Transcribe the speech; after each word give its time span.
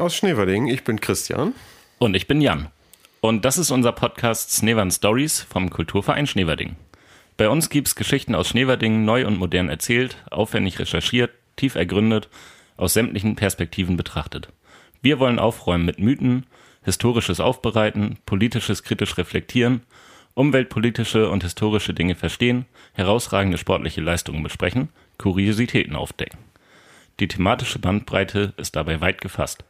Aus 0.00 0.16
Schneverding. 0.16 0.66
Ich 0.68 0.82
bin 0.82 0.98
Christian. 0.98 1.52
Und 1.98 2.14
ich 2.14 2.26
bin 2.26 2.40
Jan. 2.40 2.68
Und 3.20 3.44
das 3.44 3.58
ist 3.58 3.70
unser 3.70 3.92
Podcast 3.92 4.50
Snevern 4.50 4.90
Stories 4.90 5.42
vom 5.42 5.68
Kulturverein 5.68 6.26
Schneverding. 6.26 6.76
Bei 7.36 7.50
uns 7.50 7.68
gibt 7.68 7.88
es 7.88 7.96
Geschichten 7.96 8.34
aus 8.34 8.48
Schneverding 8.48 9.04
neu 9.04 9.26
und 9.26 9.38
modern 9.38 9.68
erzählt, 9.68 10.16
aufwendig 10.30 10.78
recherchiert, 10.78 11.32
tief 11.56 11.74
ergründet, 11.74 12.30
aus 12.78 12.94
sämtlichen 12.94 13.36
Perspektiven 13.36 13.98
betrachtet. 13.98 14.48
Wir 15.02 15.18
wollen 15.18 15.38
aufräumen 15.38 15.84
mit 15.84 15.98
Mythen, 15.98 16.46
historisches 16.82 17.38
Aufbereiten, 17.38 18.16
politisches 18.24 18.82
kritisch 18.82 19.18
reflektieren, 19.18 19.82
umweltpolitische 20.32 21.28
und 21.28 21.42
historische 21.42 21.92
Dinge 21.92 22.14
verstehen, 22.14 22.64
herausragende 22.94 23.58
sportliche 23.58 24.00
Leistungen 24.00 24.42
besprechen, 24.42 24.88
Kuriositäten 25.18 25.94
aufdecken. 25.94 26.38
Die 27.20 27.28
thematische 27.28 27.78
Bandbreite 27.78 28.54
ist 28.56 28.76
dabei 28.76 29.02
weit 29.02 29.20
gefasst. 29.20 29.62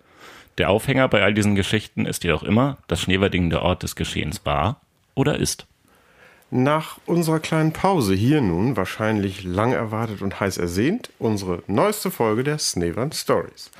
Der 0.59 0.71
Aufhänger 0.71 1.09
bei 1.09 1.23
all 1.23 1.35
diesen 1.35 1.55
Geschichten 1.55 2.07
ist 2.07 2.25
jedoch 2.25 2.43
immer, 2.43 2.77
dass 2.89 3.01
Schneverding 3.01 3.51
der 3.51 3.63
Ort 3.63 3.83
des 3.83 3.97
Geschehens 3.97 4.45
war 4.45 4.81
oder 5.15 5.39
ist. 5.39 5.67
Nach 6.51 6.99
unserer 7.07 7.39
kleinen 7.39 7.73
Pause 7.73 8.15
hier 8.15 8.41
nun, 8.41 8.77
wahrscheinlich 8.77 9.45
lang 9.45 9.73
erwartet 9.73 10.21
und 10.21 10.41
heiß 10.41 10.59
ersehnt, 10.59 11.11
unsere 11.21 11.63
neueste 11.69 12.11
Folge 12.11 12.43
der 12.43 12.59
Snevern 12.59 13.13
Stories. 13.13 13.71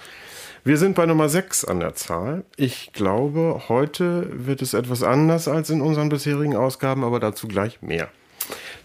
Wir 0.63 0.77
sind 0.77 0.95
bei 0.95 1.07
Nummer 1.07 1.29
6 1.29 1.65
an 1.65 1.81
der 1.81 1.95
Zahl. 1.95 2.45
Ich 2.57 2.93
glaube, 2.93 3.63
heute 3.69 4.29
wird 4.47 4.63
es 4.63 4.75
etwas 4.75 5.03
anders 5.03 5.49
als 5.49 5.71
in 5.71 5.81
unseren 5.81 6.11
bisherigen 6.11 6.55
Ausgaben, 6.55 7.03
aber 7.03 7.19
dazu 7.19 7.49
gleich 7.49 7.83
mehr. 7.83 8.09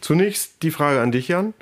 Zunächst 0.01 0.63
die 0.63 0.71
Frage 0.71 1.01
an 1.01 1.11
dich, 1.11 1.27
Jan. 1.27 1.53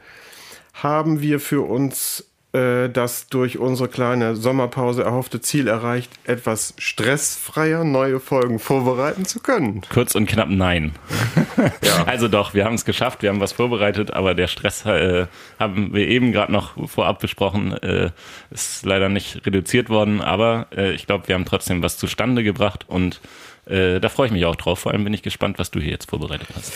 Haben 0.76 1.22
wir 1.22 1.40
für 1.40 1.62
uns 1.62 2.26
das 2.54 3.28
durch 3.30 3.58
unsere 3.58 3.90
kleine 3.90 4.36
Sommerpause 4.36 5.04
erhoffte 5.04 5.42
Ziel 5.42 5.68
erreicht, 5.68 6.12
etwas 6.26 6.76
stressfreier 6.78 7.84
neue 7.84 8.20
Folgen 8.20 8.60
vorbereiten 8.60 9.26
zu 9.26 9.40
können? 9.40 9.82
Kurz 9.92 10.14
und 10.14 10.28
knapp 10.28 10.50
nein. 10.50 10.92
ja. 11.84 12.04
Also 12.06 12.28
doch, 12.28 12.54
wir 12.54 12.66
haben 12.66 12.76
es 12.76 12.86
geschafft, 12.86 13.24
wir 13.24 13.30
haben 13.30 13.40
was 13.40 13.54
vorbereitet, 13.54 14.14
aber 14.14 14.36
der 14.36 14.48
Stress 14.48 14.86
äh, 14.86 15.26
haben 15.60 15.94
wir 15.96 16.08
eben 16.08 16.32
gerade 16.32 16.52
noch 16.52 16.88
vorab 16.88 17.20
besprochen, 17.20 17.74
äh, 17.82 18.12
ist 18.52 18.86
leider 18.86 19.10
nicht 19.10 19.46
reduziert 19.48 19.90
worden, 19.90 20.22
aber 20.22 20.68
äh, 20.76 20.92
ich 20.92 21.08
glaube, 21.08 21.28
wir 21.28 21.36
haben 21.36 21.46
trotzdem 21.46 21.82
was 21.82 21.98
zustande 21.98 22.44
gebracht 22.44 22.86
und 22.88 23.20
äh, 23.66 24.00
da 24.00 24.10
freue 24.10 24.28
ich 24.28 24.34
mich 24.34 24.46
auch 24.46 24.56
drauf. 24.56 24.80
Vor 24.80 24.92
allem 24.92 25.04
bin 25.04 25.14
ich 25.14 25.24
gespannt, 25.24 25.60
was 25.60 25.72
du 25.72 25.80
hier 25.80 25.92
jetzt 25.92 26.10
vorbereitet 26.10 26.48
hast. 26.56 26.74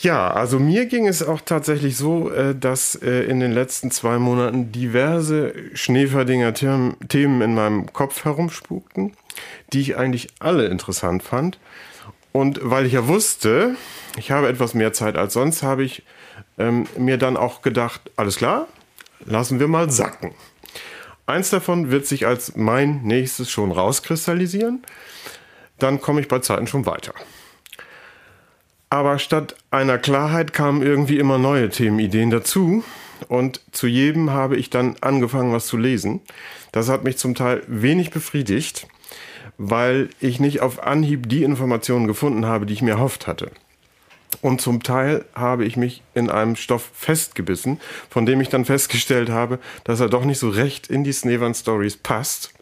Ja, 0.00 0.30
also 0.30 0.60
mir 0.60 0.86
ging 0.86 1.08
es 1.08 1.24
auch 1.24 1.40
tatsächlich 1.40 1.96
so, 1.96 2.30
äh, 2.30 2.54
dass 2.54 2.94
äh, 2.94 3.22
in 3.24 3.40
den 3.40 3.50
letzten 3.50 3.90
zwei 3.90 4.18
Monaten 4.18 4.70
diverse 4.70 5.52
Schneeferdinger 5.74 6.54
Themen 6.54 7.40
in 7.40 7.54
meinem 7.54 7.92
Kopf 7.92 8.24
herumspukten, 8.24 9.14
die 9.72 9.80
ich 9.80 9.96
eigentlich 9.96 10.28
alle 10.38 10.66
interessant 10.66 11.24
fand. 11.24 11.58
Und 12.30 12.60
weil 12.62 12.86
ich 12.86 12.92
ja 12.92 13.08
wusste, 13.08 13.74
ich 14.16 14.30
habe 14.30 14.48
etwas 14.48 14.72
mehr 14.72 14.92
Zeit 14.92 15.16
als 15.16 15.32
sonst, 15.32 15.64
habe 15.64 15.82
ich 15.82 16.04
ähm, 16.58 16.86
mir 16.96 17.18
dann 17.18 17.36
auch 17.36 17.62
gedacht, 17.62 18.00
alles 18.14 18.36
klar, 18.36 18.68
lassen 19.24 19.58
wir 19.58 19.66
mal 19.66 19.90
sacken. 19.90 20.32
Eins 21.26 21.50
davon 21.50 21.90
wird 21.90 22.06
sich 22.06 22.24
als 22.24 22.54
mein 22.54 23.02
nächstes 23.02 23.50
schon 23.50 23.72
rauskristallisieren. 23.72 24.84
Dann 25.80 26.00
komme 26.00 26.20
ich 26.20 26.28
bei 26.28 26.38
Zeiten 26.38 26.68
schon 26.68 26.86
weiter. 26.86 27.14
Aber 28.90 29.18
statt 29.18 29.54
einer 29.70 29.98
Klarheit 29.98 30.52
kamen 30.52 30.82
irgendwie 30.82 31.18
immer 31.18 31.38
neue 31.38 31.68
Themenideen 31.68 32.30
dazu. 32.30 32.84
Und 33.28 33.60
zu 33.72 33.86
jedem 33.86 34.30
habe 34.30 34.56
ich 34.56 34.70
dann 34.70 34.96
angefangen, 35.00 35.52
was 35.52 35.66
zu 35.66 35.76
lesen. 35.76 36.20
Das 36.72 36.88
hat 36.88 37.04
mich 37.04 37.18
zum 37.18 37.34
Teil 37.34 37.62
wenig 37.66 38.10
befriedigt, 38.10 38.86
weil 39.58 40.08
ich 40.20 40.40
nicht 40.40 40.60
auf 40.60 40.82
Anhieb 40.82 41.28
die 41.28 41.42
Informationen 41.42 42.06
gefunden 42.06 42.46
habe, 42.46 42.64
die 42.64 42.74
ich 42.74 42.82
mir 42.82 42.92
erhofft 42.92 43.26
hatte. 43.26 43.50
Und 44.40 44.60
zum 44.60 44.82
Teil 44.82 45.24
habe 45.34 45.64
ich 45.64 45.76
mich 45.76 46.02
in 46.14 46.30
einem 46.30 46.54
Stoff 46.54 46.90
festgebissen, 46.94 47.80
von 48.08 48.24
dem 48.24 48.40
ich 48.40 48.50
dann 48.50 48.64
festgestellt 48.64 49.30
habe, 49.30 49.58
dass 49.84 50.00
er 50.00 50.08
doch 50.08 50.24
nicht 50.24 50.38
so 50.38 50.48
recht 50.48 50.86
in 50.86 51.02
die 51.02 51.12
Snevan 51.12 51.54
Stories 51.54 51.96
passt 51.96 52.52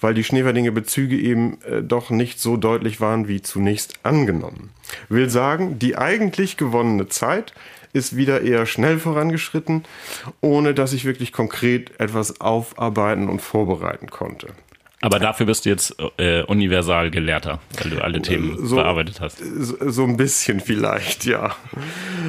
weil 0.00 0.14
die 0.14 0.24
Schneeverdinger 0.24 0.70
Bezüge 0.70 1.16
eben 1.16 1.58
äh, 1.62 1.82
doch 1.82 2.10
nicht 2.10 2.40
so 2.40 2.56
deutlich 2.56 3.00
waren 3.00 3.28
wie 3.28 3.42
zunächst 3.42 3.94
angenommen. 4.02 4.70
Will 5.08 5.30
sagen, 5.30 5.78
die 5.78 5.96
eigentlich 5.96 6.56
gewonnene 6.56 7.08
Zeit 7.08 7.52
ist 7.92 8.16
wieder 8.16 8.42
eher 8.42 8.66
schnell 8.66 8.98
vorangeschritten, 8.98 9.84
ohne 10.40 10.74
dass 10.74 10.92
ich 10.92 11.04
wirklich 11.04 11.32
konkret 11.32 11.98
etwas 11.98 12.40
aufarbeiten 12.40 13.28
und 13.28 13.40
vorbereiten 13.40 14.08
konnte. 14.08 14.48
Aber 15.00 15.20
dafür 15.20 15.46
bist 15.46 15.64
du 15.64 15.70
jetzt 15.70 15.94
äh, 16.16 16.42
universal 16.42 17.12
Gelehrter, 17.12 17.60
weil 17.80 17.90
du 17.90 18.02
alle 18.02 18.20
Themen 18.20 18.66
so, 18.66 18.76
bearbeitet 18.76 19.20
hast. 19.20 19.38
So, 19.38 19.76
so 19.90 20.02
ein 20.02 20.16
bisschen 20.16 20.58
vielleicht, 20.58 21.24
ja. 21.24 21.54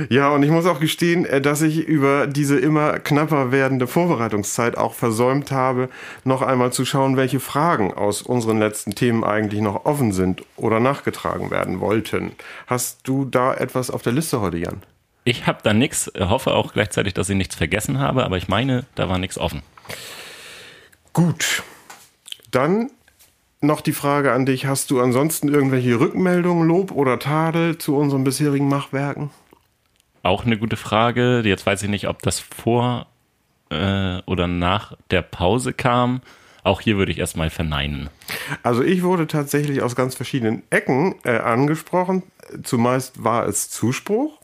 Ja, 0.09 0.29
und 0.29 0.43
ich 0.43 0.51
muss 0.51 0.67
auch 0.67 0.79
gestehen, 0.79 1.25
äh, 1.25 1.41
dass 1.41 1.63
ich 1.63 1.79
über 1.79 2.27
diese 2.27 2.59
immer 2.59 2.99
knapper 2.99 3.51
werdende 3.51 3.87
Vorbereitungszeit 3.87 4.77
auch 4.77 4.93
versäumt 4.93 5.51
habe, 5.51 5.89
noch 6.23 6.43
einmal 6.43 6.71
zu 6.71 6.85
schauen, 6.85 7.17
welche 7.17 7.39
Fragen 7.39 7.91
aus 7.91 8.21
unseren 8.21 8.59
letzten 8.59 8.93
Themen 8.93 9.23
eigentlich 9.23 9.61
noch 9.61 9.85
offen 9.85 10.11
sind 10.11 10.43
oder 10.55 10.79
nachgetragen 10.79 11.49
werden 11.49 11.79
wollten. 11.79 12.33
Hast 12.67 12.99
du 13.03 13.25
da 13.25 13.51
etwas 13.51 13.89
auf 13.89 14.03
der 14.03 14.13
Liste 14.13 14.41
heute, 14.41 14.57
Jan? 14.57 14.83
Ich 15.23 15.47
habe 15.47 15.59
da 15.63 15.73
nichts, 15.73 16.11
hoffe 16.19 16.53
auch 16.53 16.73
gleichzeitig, 16.73 17.15
dass 17.15 17.29
ich 17.29 17.35
nichts 17.35 17.55
vergessen 17.55 17.97
habe, 17.99 18.23
aber 18.23 18.37
ich 18.37 18.47
meine, 18.47 18.85
da 18.93 19.09
war 19.09 19.17
nichts 19.17 19.39
offen. 19.39 19.63
Gut. 21.13 21.63
Dann 22.51 22.91
noch 23.61 23.81
die 23.81 23.93
Frage 23.93 24.31
an 24.31 24.45
dich, 24.45 24.65
hast 24.65 24.91
du 24.91 25.01
ansonsten 25.01 25.49
irgendwelche 25.49 25.99
Rückmeldungen, 25.99 26.67
Lob 26.67 26.91
oder 26.91 27.19
Tadel 27.19 27.77
zu 27.77 27.97
unseren 27.97 28.23
bisherigen 28.23 28.69
Machwerken? 28.69 29.31
Auch 30.23 30.45
eine 30.45 30.57
gute 30.57 30.77
Frage. 30.77 31.41
Jetzt 31.43 31.65
weiß 31.65 31.83
ich 31.83 31.89
nicht, 31.89 32.07
ob 32.07 32.21
das 32.21 32.39
vor 32.39 33.07
äh, 33.69 34.21
oder 34.25 34.47
nach 34.47 34.95
der 35.11 35.21
Pause 35.21 35.73
kam. 35.73 36.21
Auch 36.63 36.81
hier 36.81 36.97
würde 36.97 37.11
ich 37.11 37.19
erstmal 37.19 37.49
verneinen. 37.49 38.09
Also 38.63 38.83
ich 38.83 39.03
wurde 39.03 39.27
tatsächlich 39.27 39.81
aus 39.81 39.95
ganz 39.95 40.15
verschiedenen 40.15 40.63
Ecken 40.69 41.15
äh, 41.23 41.37
angesprochen. 41.37 42.23
Zumeist 42.63 43.23
war 43.23 43.47
es 43.47 43.69
Zuspruch. 43.69 44.38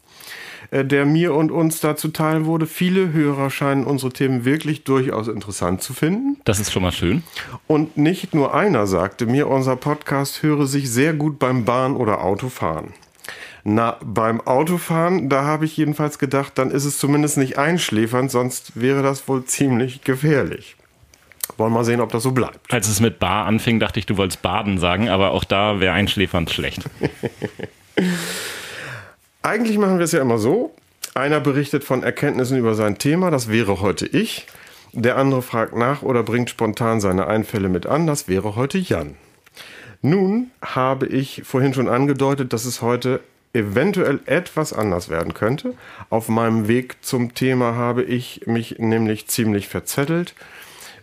Äh, 0.72 0.86
der 0.86 1.06
mir 1.06 1.34
und 1.34 1.52
uns 1.52 1.80
da 1.80 1.96
zuteil 1.96 2.46
wurde. 2.46 2.66
Viele 2.66 3.14
Hörer 3.14 3.50
scheinen 3.50 3.86
unsere 3.86 4.12
Themen 4.12 4.46
wirklich 4.46 4.84
durchaus 4.84 5.28
interessant 5.28 5.82
zu 5.82 5.94
finden. 5.94 6.38
Das 6.46 6.60
ist 6.60 6.72
schon 6.72 6.84
mal 6.84 6.92
schön. 6.92 7.24
Und 7.68 7.98
nicht 7.98 8.34
nur 8.34 8.54
einer 8.54 8.88
sagte 8.88 9.26
mir, 9.26 9.48
unser 9.48 9.76
Podcast 9.76 10.44
höre 10.44 10.66
sich 10.66 10.90
sehr 10.90 11.14
gut 11.14 11.40
beim 11.40 11.66
Bahn- 11.66 11.96
oder 11.96 12.22
Autofahren. 12.22 12.94
Na, 13.64 13.98
beim 14.04 14.42
Autofahren, 14.42 15.28
da 15.28 15.44
habe 15.44 15.66
ich 15.66 15.76
jedenfalls 15.76 16.20
gedacht, 16.20 16.54
dann 16.56 16.70
ist 16.70 16.86
es 16.86 17.00
zumindest 17.00 17.38
nicht 17.38 17.58
einschläfernd, 17.58 18.30
sonst 18.30 18.80
wäre 18.80 19.02
das 19.02 19.28
wohl 19.28 19.44
ziemlich 19.46 20.04
gefährlich. 20.04 20.76
Wollen 21.58 21.72
wir 21.72 21.80
mal 21.80 21.86
sehen, 21.86 22.00
ob 22.00 22.12
das 22.12 22.22
so 22.22 22.32
bleibt. 22.32 22.72
Als 22.72 22.88
es 22.88 23.00
mit 23.00 23.18
Bar 23.18 23.46
anfing, 23.46 23.80
dachte 23.80 24.00
ich, 24.00 24.06
du 24.06 24.18
wolltest 24.18 24.44
baden 24.44 24.78
sagen, 24.78 25.10
aber 25.10 25.32
auch 25.32 25.44
da 25.44 25.80
wäre 25.80 25.94
einschläfernd 25.94 26.52
schlecht. 26.52 26.84
Eigentlich 29.46 29.78
machen 29.78 30.00
wir 30.00 30.06
es 30.06 30.12
ja 30.12 30.22
immer 30.22 30.40
so. 30.40 30.74
Einer 31.14 31.40
berichtet 31.40 31.84
von 31.84 32.02
Erkenntnissen 32.02 32.58
über 32.58 32.74
sein 32.74 32.98
Thema, 32.98 33.30
das 33.30 33.48
wäre 33.48 33.80
heute 33.80 34.08
ich. 34.08 34.48
Der 34.92 35.18
andere 35.18 35.44
fragt 35.44 35.76
nach 35.76 36.02
oder 36.02 36.24
bringt 36.24 36.50
spontan 36.50 37.00
seine 37.00 37.28
Einfälle 37.28 37.70
mit 37.70 37.86
an, 37.86 38.08
das 38.08 38.28
wäre 38.28 38.56
heute 38.56 38.80
Jan. 38.80 39.14
Nun 40.02 40.50
habe 40.64 41.06
ich 41.06 41.44
vorhin 41.46 41.76
schon 41.76 41.90
angedeutet, 41.90 42.54
dass 42.54 42.66
es 42.66 42.82
heute 42.82 43.20
eventuell 43.54 44.20
etwas 44.26 44.74
anders 44.74 45.10
werden 45.10 45.36
könnte. 45.36 45.76
Auf 46.10 46.28
meinem 46.28 46.68
Weg 46.68 46.98
zum 47.06 47.36
Thema 47.36 47.76
habe 47.76 48.02
ich 48.02 48.48
mich 48.48 48.80
nämlich 48.80 49.28
ziemlich 49.28 49.68
verzettelt. 49.68 50.34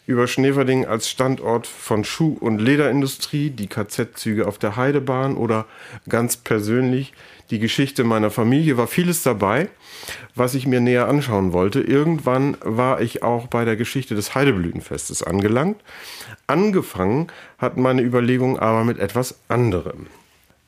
Über 0.04 0.26
Schneverding 0.26 0.84
als 0.84 1.08
Standort 1.08 1.68
von 1.68 2.02
Schuh- 2.02 2.36
und 2.40 2.58
Lederindustrie, 2.58 3.50
die 3.50 3.68
KZ-Züge 3.68 4.48
auf 4.48 4.58
der 4.58 4.74
Heidebahn 4.74 5.36
oder 5.36 5.66
ganz 6.08 6.36
persönlich 6.36 7.12
die 7.50 7.60
Geschichte 7.60 8.02
meiner 8.02 8.32
Familie, 8.32 8.76
war 8.76 8.88
vieles 8.88 9.22
dabei, 9.22 9.68
was 10.34 10.54
ich 10.54 10.66
mir 10.66 10.80
näher 10.80 11.06
anschauen 11.06 11.52
wollte. 11.52 11.80
Irgendwann 11.80 12.56
war 12.62 13.00
ich 13.00 13.22
auch 13.22 13.46
bei 13.46 13.64
der 13.64 13.76
Geschichte 13.76 14.16
des 14.16 14.34
Heideblütenfestes 14.34 15.22
angelangt. 15.22 15.80
Angefangen 16.48 17.28
hat 17.58 17.76
meine 17.76 18.02
Überlegung 18.02 18.58
aber 18.58 18.82
mit 18.82 18.98
etwas 18.98 19.38
anderem. 19.46 20.08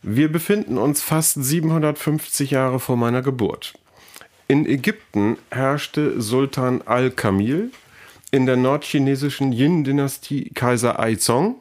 Wir 0.02 0.30
befinden 0.30 0.78
uns 0.78 1.02
fast 1.02 1.42
750 1.42 2.52
Jahre 2.52 2.78
vor 2.78 2.96
meiner 2.96 3.22
Geburt. 3.22 3.74
In 4.46 4.66
Ägypten 4.66 5.38
herrschte 5.50 6.20
Sultan 6.20 6.82
al-Kamil, 6.82 7.70
in 8.34 8.46
der 8.46 8.56
nordchinesischen 8.56 9.52
Yin-Dynastie 9.52 10.50
Kaiser 10.54 10.98
Aizong, 10.98 11.54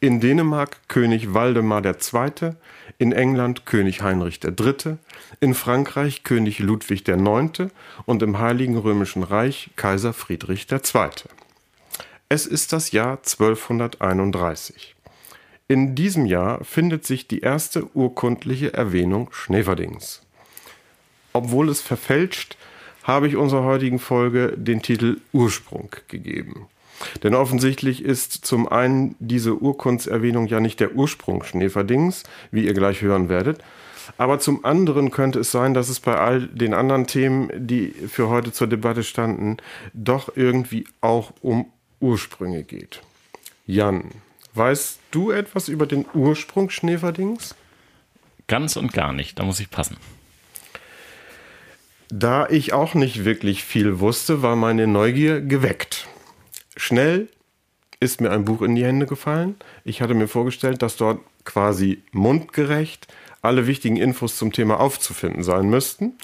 in 0.00 0.18
Dänemark 0.18 0.88
König 0.88 1.34
Waldemar 1.34 1.84
II., 1.84 2.52
in 2.96 3.12
England 3.12 3.66
König 3.66 4.00
Heinrich 4.00 4.40
III., 4.42 4.96
in 5.40 5.52
Frankreich 5.52 6.22
König 6.22 6.58
Ludwig 6.58 7.06
IX. 7.06 7.70
und 8.06 8.22
im 8.22 8.38
Heiligen 8.38 8.78
Römischen 8.78 9.24
Reich 9.24 9.68
Kaiser 9.76 10.14
Friedrich 10.14 10.66
II. 10.72 11.10
Es 12.30 12.46
ist 12.46 12.72
das 12.72 12.92
Jahr 12.92 13.18
1231. 13.18 14.96
In 15.68 15.94
diesem 15.94 16.24
Jahr 16.24 16.64
findet 16.64 17.04
sich 17.04 17.28
die 17.28 17.40
erste 17.40 17.94
urkundliche 17.94 18.72
Erwähnung 18.72 19.28
Schneverdings. 19.32 20.22
Obwohl 21.34 21.68
es 21.68 21.82
verfälscht, 21.82 22.56
habe 23.06 23.28
ich 23.28 23.36
unserer 23.36 23.64
heutigen 23.64 23.98
Folge 23.98 24.52
den 24.56 24.82
Titel 24.82 25.20
Ursprung 25.32 25.90
gegeben. 26.08 26.66
Denn 27.22 27.34
offensichtlich 27.34 28.02
ist 28.04 28.32
zum 28.44 28.68
einen 28.68 29.14
diese 29.18 29.60
Urkundserwähnung 29.60 30.46
ja 30.46 30.60
nicht 30.60 30.80
der 30.80 30.94
Ursprung 30.94 31.44
Schneverdings, 31.44 32.24
wie 32.50 32.64
ihr 32.64 32.74
gleich 32.74 33.02
hören 33.02 33.28
werdet, 33.28 33.62
aber 34.18 34.38
zum 34.38 34.64
anderen 34.64 35.10
könnte 35.10 35.40
es 35.40 35.50
sein, 35.50 35.74
dass 35.74 35.88
es 35.88 36.00
bei 36.00 36.16
all 36.16 36.46
den 36.46 36.74
anderen 36.74 37.06
Themen, 37.06 37.50
die 37.54 37.88
für 37.90 38.28
heute 38.28 38.52
zur 38.52 38.66
Debatte 38.66 39.02
standen, 39.02 39.58
doch 39.92 40.36
irgendwie 40.36 40.86
auch 41.00 41.32
um 41.42 41.66
Ursprünge 42.00 42.62
geht. 42.62 43.02
Jan, 43.66 44.04
weißt 44.54 45.00
du 45.10 45.30
etwas 45.30 45.68
über 45.68 45.86
den 45.86 46.06
Ursprung 46.14 46.70
Schneverdings? 46.70 47.54
Ganz 48.46 48.76
und 48.76 48.92
gar 48.92 49.12
nicht, 49.12 49.38
da 49.38 49.44
muss 49.44 49.60
ich 49.60 49.70
passen. 49.70 49.96
Da 52.08 52.48
ich 52.48 52.72
auch 52.72 52.94
nicht 52.94 53.24
wirklich 53.24 53.64
viel 53.64 53.98
wusste, 54.00 54.42
war 54.42 54.56
meine 54.56 54.86
Neugier 54.86 55.40
geweckt. 55.40 56.06
Schnell 56.76 57.28
ist 57.98 58.20
mir 58.20 58.30
ein 58.30 58.44
Buch 58.44 58.62
in 58.62 58.76
die 58.76 58.84
Hände 58.84 59.06
gefallen. 59.06 59.56
Ich 59.84 60.02
hatte 60.02 60.14
mir 60.14 60.28
vorgestellt, 60.28 60.82
dass 60.82 60.96
dort 60.96 61.20
quasi 61.44 62.02
mundgerecht 62.12 63.08
alle 63.42 63.66
wichtigen 63.66 63.96
Infos 63.96 64.36
zum 64.36 64.52
Thema 64.52 64.78
aufzufinden 64.80 65.42
sein 65.42 65.68
müssten. 65.68 66.14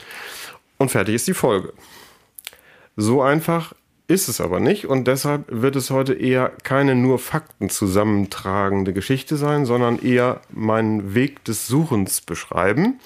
Und 0.79 0.90
fertig 0.90 1.14
ist 1.14 1.29
die 1.29 1.34
Folge. 1.34 1.73
So 2.96 3.23
einfach 3.23 3.75
ist 4.08 4.29
es 4.29 4.40
aber 4.40 4.61
nicht 4.61 4.87
und 4.87 5.06
deshalb 5.08 5.44
wird 5.49 5.76
es 5.76 5.90
heute 5.90 6.12
eher 6.12 6.52
keine 6.64 6.94
nur 6.94 7.19
Fakten 7.19 7.70
zusammentragende 7.70 8.93
Geschichte 8.93 9.37
sein, 9.37 9.64
sondern 9.64 9.99
eher 9.99 10.43
meinen 10.50 11.14
Weg 11.14 11.44
des 11.44 11.67
Suchens 11.67 12.20
beschreiben 12.20 13.00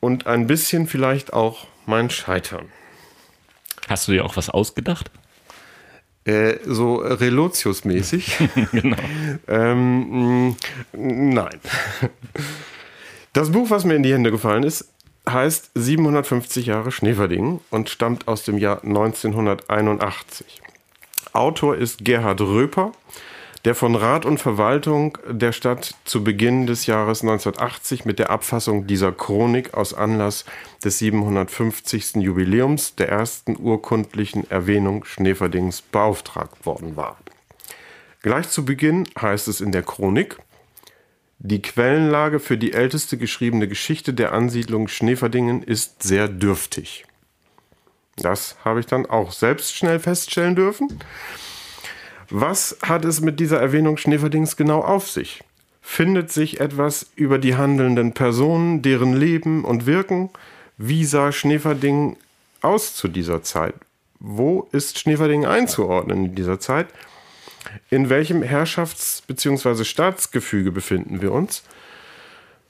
und 0.00 0.26
ein 0.26 0.46
bisschen 0.46 0.88
vielleicht 0.88 1.32
auch 1.32 1.66
mein 1.86 2.10
Scheitern. 2.10 2.68
Hast 3.88 4.08
du 4.08 4.12
dir 4.12 4.24
auch 4.24 4.36
was 4.36 4.50
ausgedacht? 4.50 5.10
Äh, 6.24 6.58
so 6.64 7.02
Relotius-mäßig. 7.02 8.48
genau. 8.72 8.96
ähm, 9.46 10.56
nein. 10.92 11.60
Das 13.32 13.52
Buch, 13.52 13.70
was 13.70 13.84
mir 13.84 13.94
in 13.94 14.02
die 14.02 14.12
Hände 14.12 14.32
gefallen 14.32 14.64
ist, 14.64 14.92
heißt 15.28 15.70
750 15.74 16.66
Jahre 16.66 16.90
Schneverding 16.90 17.60
und 17.70 17.90
stammt 17.90 18.28
aus 18.28 18.44
dem 18.44 18.58
Jahr 18.58 18.82
1981. 18.82 20.62
Autor 21.32 21.76
ist 21.76 22.04
Gerhard 22.04 22.40
Röper 22.40 22.92
der 23.66 23.74
von 23.74 23.96
Rat 23.96 24.24
und 24.24 24.38
Verwaltung 24.38 25.18
der 25.28 25.50
Stadt 25.50 25.96
zu 26.04 26.22
Beginn 26.22 26.68
des 26.68 26.86
Jahres 26.86 27.22
1980 27.22 28.04
mit 28.04 28.20
der 28.20 28.30
Abfassung 28.30 28.86
dieser 28.86 29.10
Chronik 29.10 29.74
aus 29.74 29.92
Anlass 29.92 30.44
des 30.84 31.00
750. 31.00 32.14
Jubiläums 32.14 32.94
der 32.94 33.08
ersten 33.08 33.56
urkundlichen 33.58 34.48
Erwähnung 34.48 35.04
Schneverdings 35.04 35.82
beauftragt 35.82 36.64
worden 36.64 36.94
war. 36.94 37.18
Gleich 38.22 38.48
zu 38.50 38.64
Beginn 38.64 39.08
heißt 39.20 39.48
es 39.48 39.60
in 39.60 39.72
der 39.72 39.82
Chronik, 39.82 40.38
die 41.40 41.60
Quellenlage 41.60 42.38
für 42.38 42.56
die 42.56 42.72
älteste 42.72 43.18
geschriebene 43.18 43.66
Geschichte 43.66 44.14
der 44.14 44.30
Ansiedlung 44.30 44.86
Schneverdingen 44.86 45.64
ist 45.64 46.04
sehr 46.04 46.28
dürftig. 46.28 47.04
Das 48.16 48.56
habe 48.64 48.78
ich 48.78 48.86
dann 48.86 49.06
auch 49.06 49.32
selbst 49.32 49.74
schnell 49.74 49.98
feststellen 49.98 50.54
dürfen. 50.54 51.00
Was 52.30 52.76
hat 52.82 53.04
es 53.04 53.20
mit 53.20 53.38
dieser 53.40 53.60
Erwähnung 53.60 53.96
Schneverdings 53.96 54.56
genau 54.56 54.80
auf 54.80 55.08
sich? 55.08 55.42
Findet 55.80 56.32
sich 56.32 56.60
etwas 56.60 57.10
über 57.14 57.38
die 57.38 57.54
handelnden 57.54 58.12
Personen, 58.12 58.82
deren 58.82 59.14
Leben 59.14 59.64
und 59.64 59.86
Wirken? 59.86 60.30
Wie 60.76 61.04
sah 61.04 61.30
Schneverding 61.30 62.16
aus 62.60 62.94
zu 62.94 63.06
dieser 63.08 63.42
Zeit? 63.42 63.74
Wo 64.18 64.68
ist 64.72 64.98
Schneverding 64.98 65.46
einzuordnen 65.46 66.26
in 66.26 66.34
dieser 66.34 66.58
Zeit? 66.58 66.88
In 67.90 68.10
welchem 68.10 68.42
Herrschafts- 68.42 69.22
bzw. 69.26 69.84
Staatsgefüge 69.84 70.72
befinden 70.72 71.22
wir 71.22 71.32
uns? 71.32 71.62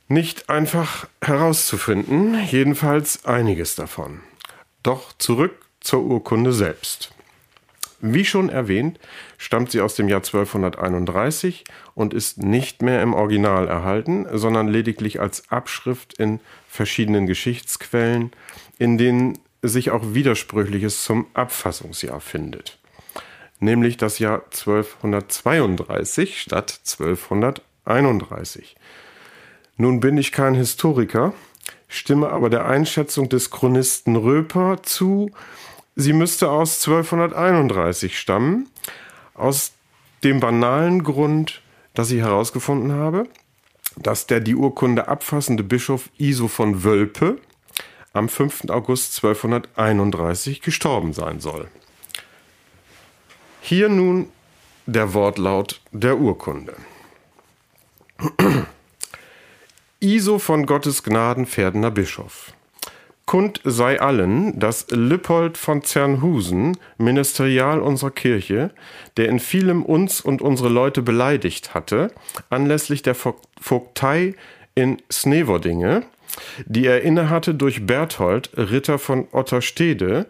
Nicht 0.09 0.51
einfach 0.51 1.09
herauszufinden, 1.23 2.45
jedenfalls 2.45 3.25
einiges 3.25 3.75
davon. 3.75 4.21
Doch 4.83 5.13
zurück 5.19 5.55
zur 5.81 6.03
Urkunde 6.03 6.53
selbst. 6.53 7.16
Wie 8.01 8.25
schon 8.25 8.49
erwähnt, 8.51 8.99
stammt 9.39 9.71
sie 9.71 9.81
aus 9.81 9.95
dem 9.95 10.09
Jahr 10.09 10.21
1231 10.21 11.65
und 11.95 12.13
ist 12.13 12.43
nicht 12.43 12.83
mehr 12.83 13.01
im 13.03 13.15
Original 13.15 13.69
erhalten, 13.69 14.27
sondern 14.33 14.69
lediglich 14.69 15.21
als 15.21 15.51
Abschrift 15.51 16.15
in 16.19 16.41
verschiedenen 16.69 17.27
Geschichtsquellen, 17.27 18.33
in 18.79 18.99
denen 18.99 19.39
sich 19.63 19.91
auch 19.91 20.15
Widersprüchliches 20.15 21.03
zum 21.05 21.27
Abfassungsjahr 21.33 22.21
findet. 22.21 22.79
Nämlich 23.59 23.97
das 23.97 24.19
Jahr 24.19 24.45
1232 24.45 26.41
statt 26.41 26.81
1231. 26.85 28.77
Nun 29.79 30.01
bin 30.01 30.19
ich 30.19 30.33
kein 30.33 30.55
Historiker, 30.55 31.33
stimme 31.89 32.29
aber 32.29 32.51
der 32.51 32.67
Einschätzung 32.67 33.31
des 33.31 33.51
Chronisten 33.51 34.17
Röper 34.17 34.83
zu, 34.83 35.31
Sie 35.99 36.13
müsste 36.13 36.51
aus 36.51 36.87
1231 36.87 38.19
stammen, 38.19 38.69
aus 39.35 39.73
dem 40.23 40.41
banalen 40.41 41.03
Grund, 41.03 41.63
dass 41.95 42.11
ich 42.11 42.21
herausgefunden 42.21 42.93
habe, 42.93 43.27
dass 43.97 44.27
der 44.27 44.41
die 44.41 44.55
Urkunde 44.55 45.09
abfassende 45.09 45.63
Bischof 45.63 46.11
Iso 46.19 46.49
von 46.49 46.85
Wölpe 46.85 47.39
am 48.13 48.29
5. 48.29 48.69
August 48.69 49.17
1231 49.25 50.61
gestorben 50.61 51.15
sein 51.15 51.41
soll. 51.41 51.69
Hier 53.63 53.89
nun 53.89 54.29
der 54.85 55.15
Wortlaut 55.15 55.81
der 55.93 56.19
Urkunde. 56.19 56.77
Iso 60.01 60.39
von 60.39 60.67
Gottes 60.67 61.03
Gnaden 61.03 61.47
Pferdener 61.47 61.91
Bischof. 61.91 62.53
Kund 63.27 63.61
sei 63.65 64.01
allen, 64.01 64.57
dass 64.57 64.87
Lippold 64.91 65.59
von 65.59 65.83
Zernhusen, 65.83 66.79
Ministerial 66.97 67.81
unserer 67.81 68.13
Kirche, 68.13 68.71
der 69.17 69.29
in 69.29 69.41
vielem 69.41 69.83
uns 69.83 70.21
und 70.21 70.41
unsere 70.41 70.69
Leute 70.69 71.03
beleidigt 71.03 71.75
hatte, 71.75 72.13
anlässlich 72.51 73.03
der 73.03 73.17
Vogtei 73.17 74.35
in 74.77 75.03
Sneverdinge, 75.11 76.05
die 76.67 76.87
er 76.87 77.03
innehatte 77.03 77.55
durch 77.55 77.85
Berthold, 77.85 78.51
Ritter 78.57 79.01
von 79.01 79.27
Otterstede, 79.33 80.27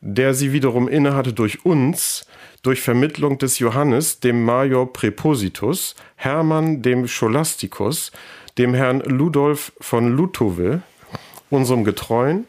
der 0.00 0.34
sie 0.34 0.52
wiederum 0.52 0.88
innehatte 0.88 1.32
durch 1.32 1.64
uns, 1.64 2.26
durch 2.64 2.80
Vermittlung 2.80 3.38
des 3.38 3.60
Johannes, 3.60 4.18
dem 4.18 4.44
Major 4.44 4.92
Präpositus, 4.92 5.94
Hermann, 6.16 6.82
dem 6.82 7.06
Scholasticus, 7.06 8.10
dem 8.58 8.74
Herrn 8.74 9.00
Ludolf 9.00 9.72
von 9.80 10.16
Lutove, 10.16 10.82
unserem 11.50 11.84
Getreuen, 11.84 12.46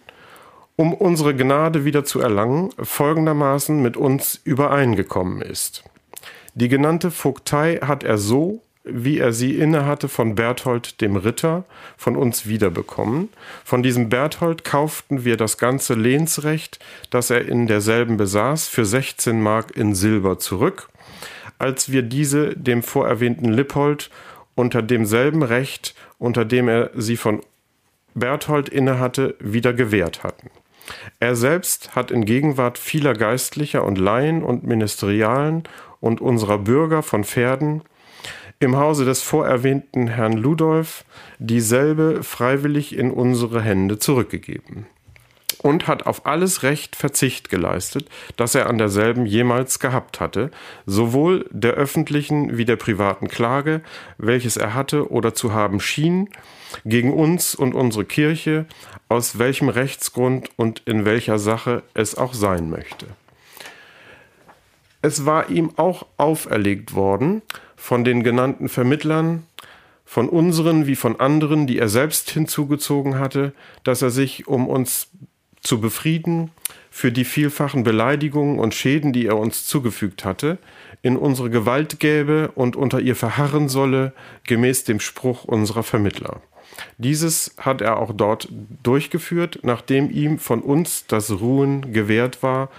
um 0.76 0.94
unsere 0.94 1.36
Gnade 1.36 1.86
wieder 1.86 2.04
zu 2.04 2.20
erlangen, 2.20 2.70
folgendermaßen 2.78 3.82
mit 3.82 3.98
uns 3.98 4.40
übereingekommen 4.44 5.42
ist. 5.42 5.84
Die 6.54 6.70
genannte 6.70 7.12
Vogtei 7.12 7.78
hat 7.78 8.04
er 8.04 8.18
so, 8.18 8.62
wie 8.86 9.18
er 9.18 9.34
sie 9.34 9.56
innehatte 9.56 10.08
von 10.08 10.36
Berthold 10.36 11.02
dem 11.02 11.16
Ritter, 11.16 11.66
von 11.98 12.16
uns 12.16 12.46
wiederbekommen. 12.46 13.30
Von 13.64 13.82
diesem 13.82 14.10
Berthold 14.10 14.64
kauften 14.64 15.26
wir 15.26 15.38
das 15.38 15.58
ganze 15.58 15.96
Lehnsrecht, 15.96 16.80
das 17.10 17.32
er 17.32 17.48
in 17.48 17.68
derselben 17.68 18.18
besaß, 18.18 18.68
für 18.68 18.86
16 18.86 19.42
Mark 19.42 19.76
in 19.76 19.96
Silber 19.96 20.38
zurück, 20.38 20.90
als 21.58 21.92
wir 21.92 22.04
diese 22.04 22.56
dem 22.56 22.84
vorerwähnten 22.84 23.52
Lippold 23.52 24.12
unter 24.54 24.82
demselben 24.84 25.42
Recht, 25.42 25.96
unter 26.20 26.46
dem 26.46 26.68
er 26.68 26.92
sie 26.96 27.18
von 27.18 27.42
Berthold 28.16 28.70
innehatte, 28.70 29.36
wieder 29.40 29.74
gewährt 29.74 30.24
hatten. 30.24 30.50
Er 31.20 31.36
selbst 31.36 31.96
hat 31.96 32.12
in 32.12 32.26
Gegenwart 32.26 32.78
vieler 32.78 33.14
Geistlicher 33.14 33.84
und 33.84 33.98
Laien 33.98 34.44
und 34.44 34.64
Ministerialen 34.64 35.64
und 36.00 36.22
unserer 36.22 36.58
Bürger 36.58 37.04
von 37.04 37.24
Pferden 37.24 37.82
im 38.60 38.78
Hause 38.78 39.06
des 39.06 39.22
vorerwähnten 39.22 40.08
Herrn 40.08 40.34
Ludolf 40.34 41.04
dieselbe 41.40 42.24
freiwillig 42.24 42.98
in 42.98 43.12
unsere 43.12 43.62
Hände 43.62 44.00
zurückgegeben 44.00 44.88
und 45.62 45.88
hat 45.88 46.06
auf 46.06 46.26
alles 46.26 46.64
Recht 46.64 46.96
Verzicht 46.96 47.50
geleistet, 47.50 48.08
das 48.38 48.56
er 48.56 48.68
an 48.68 48.78
derselben 48.78 49.26
jemals 49.26 49.80
gehabt 49.80 50.20
hatte, 50.20 50.52
sowohl 50.86 51.48
der 51.50 51.74
öffentlichen 51.74 52.58
wie 52.58 52.66
der 52.66 52.76
privaten 52.76 53.28
Klage, 53.28 53.82
welches 54.18 54.58
er 54.58 54.74
hatte 54.74 55.12
oder 55.12 55.34
zu 55.34 55.54
haben 55.54 55.80
schien, 55.80 56.30
gegen 56.84 57.14
uns 57.14 57.56
und 57.56 57.74
unsere 57.74 58.06
Kirche, 58.06 58.66
aus 59.08 59.38
welchem 59.38 59.70
Rechtsgrund 59.70 60.50
und 60.58 60.82
in 60.86 61.06
welcher 61.06 61.40
Sache 61.40 61.84
es 61.94 62.16
auch 62.16 62.34
sein 62.34 62.70
möchte. 62.70 63.08
es 65.02 65.26
war 65.26 65.52
ihm 65.52 65.72
auch 65.76 66.08
auferlegt 66.18 66.96
worden 66.96 67.44
von 67.76 68.04
den 68.04 68.24
genannten 68.24 68.70
Vermittlern, 68.70 69.44
von 70.04 70.30
unseren 70.30 70.88
wie 70.88 70.96
von 70.96 71.20
anderen, 71.20 71.68
die 71.68 71.78
er 71.78 71.90
selbst 71.90 72.32
hinzugezogen 72.32 73.20
hatte, 73.20 73.54
dass 73.84 74.02
er 74.02 74.10
sich, 74.10 74.48
um 74.48 74.68
uns 74.68 75.10
zu 75.62 75.80
befrieden, 75.80 76.52
für 76.90 77.12
die 77.12 77.26
vielfachen 77.26 77.84
Beleidigungen 77.84 78.58
und 78.58 78.74
Schäden, 78.74 79.14
die 79.14 79.26
er 79.26 79.38
uns 79.38 79.66
zugefügt 79.68 80.26
hatte, 80.26 80.58
in 81.02 81.18
unsere 81.18 81.50
Gewalt 81.50 82.00
gäbe 82.00 82.52
und 82.56 82.76
unter 82.76 83.00
ihr 83.00 83.16
verharren 83.16 83.70
solle, 83.70 84.14
gemäß 84.46 84.86
dem 84.86 85.00
Spruch 85.00 85.44
unserer 85.44 85.84
Vermittler. 85.84 86.42
Dieses 86.98 87.56
hat 87.58 87.82
er 87.82 87.98
auch 88.00 88.14
dort 88.14 88.48
durchgeführt, 88.84 89.60
nachdem 89.64 90.10
ihm 90.10 90.40
von 90.40 90.62
uns 90.62 91.06
das 91.08 91.32
Ruhen 91.32 91.94
gewährt 91.94 92.44
war, 92.44 92.70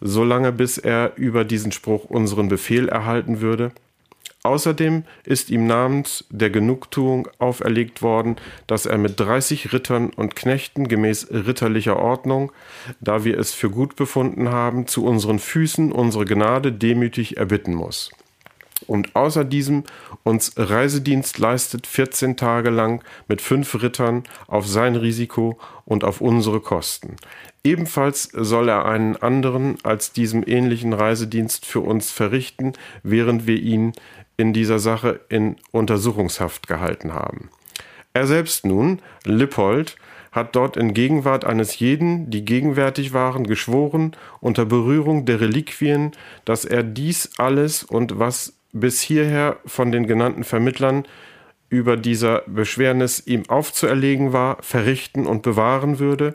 solange 0.00 0.52
bis 0.52 0.78
er 0.78 1.12
über 1.16 1.44
diesen 1.44 1.72
Spruch 1.72 2.04
unseren 2.04 2.48
Befehl 2.48 2.88
erhalten 2.88 3.40
würde. 3.40 3.72
Außerdem 4.42 5.02
ist 5.24 5.50
ihm 5.50 5.66
namens 5.66 6.24
der 6.30 6.50
Genugtuung 6.50 7.28
auferlegt 7.40 8.00
worden, 8.00 8.36
dass 8.68 8.86
er 8.86 8.96
mit 8.96 9.18
30 9.18 9.72
Rittern 9.72 10.10
und 10.10 10.36
Knechten 10.36 10.86
gemäß 10.86 11.28
ritterlicher 11.32 11.96
Ordnung, 11.96 12.52
da 13.00 13.24
wir 13.24 13.38
es 13.38 13.52
für 13.54 13.70
gut 13.70 13.96
befunden 13.96 14.48
haben, 14.48 14.86
zu 14.86 15.04
unseren 15.04 15.40
Füßen 15.40 15.90
unsere 15.90 16.26
Gnade 16.26 16.70
demütig 16.70 17.38
erbitten 17.38 17.74
muss 17.74 18.12
und 18.86 19.16
außer 19.16 19.44
diesem 19.44 19.84
uns 20.22 20.52
Reisedienst 20.56 21.38
leistet 21.38 21.86
14 21.86 22.36
Tage 22.36 22.70
lang 22.70 23.02
mit 23.28 23.40
fünf 23.40 23.82
Rittern 23.82 24.24
auf 24.46 24.66
sein 24.66 24.96
Risiko 24.96 25.58
und 25.84 26.04
auf 26.04 26.20
unsere 26.20 26.60
Kosten. 26.60 27.16
Ebenfalls 27.64 28.24
soll 28.32 28.68
er 28.68 28.84
einen 28.84 29.16
anderen 29.16 29.76
als 29.82 30.12
diesem 30.12 30.44
ähnlichen 30.46 30.92
Reisedienst 30.92 31.66
für 31.66 31.80
uns 31.80 32.10
verrichten, 32.10 32.74
während 33.02 33.46
wir 33.46 33.56
ihn 33.56 33.92
in 34.36 34.52
dieser 34.52 34.78
Sache 34.78 35.20
in 35.28 35.56
Untersuchungshaft 35.72 36.68
gehalten 36.68 37.14
haben. 37.14 37.50
Er 38.12 38.26
selbst 38.26 38.64
nun, 38.64 39.00
Lippold, 39.24 39.96
hat 40.32 40.54
dort 40.54 40.76
in 40.76 40.92
Gegenwart 40.92 41.44
eines 41.44 41.78
jeden, 41.78 42.30
die 42.30 42.44
gegenwärtig 42.44 43.14
waren, 43.14 43.46
geschworen, 43.46 44.12
unter 44.40 44.66
Berührung 44.66 45.24
der 45.24 45.40
Reliquien, 45.40 46.12
dass 46.44 46.64
er 46.66 46.82
dies 46.82 47.30
alles 47.38 47.82
und 47.82 48.18
was 48.18 48.52
bis 48.80 49.00
hierher 49.00 49.58
von 49.66 49.92
den 49.92 50.06
genannten 50.06 50.44
Vermittlern 50.44 51.04
über 51.68 51.96
dieser 51.96 52.42
Beschwernis 52.46 53.26
ihm 53.26 53.48
aufzuerlegen 53.48 54.32
war, 54.32 54.62
verrichten 54.62 55.26
und 55.26 55.42
bewahren 55.42 55.98
würde 55.98 56.34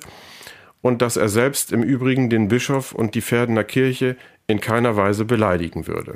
und 0.81 1.01
dass 1.01 1.17
er 1.17 1.29
selbst 1.29 1.71
im 1.71 1.83
Übrigen 1.83 2.29
den 2.29 2.47
Bischof 2.47 2.91
und 2.91 3.15
die 3.15 3.21
Pferdener 3.21 3.63
Kirche 3.63 4.17
in 4.47 4.59
keiner 4.59 4.97
Weise 4.97 5.25
beleidigen 5.25 5.87
würde. 5.87 6.13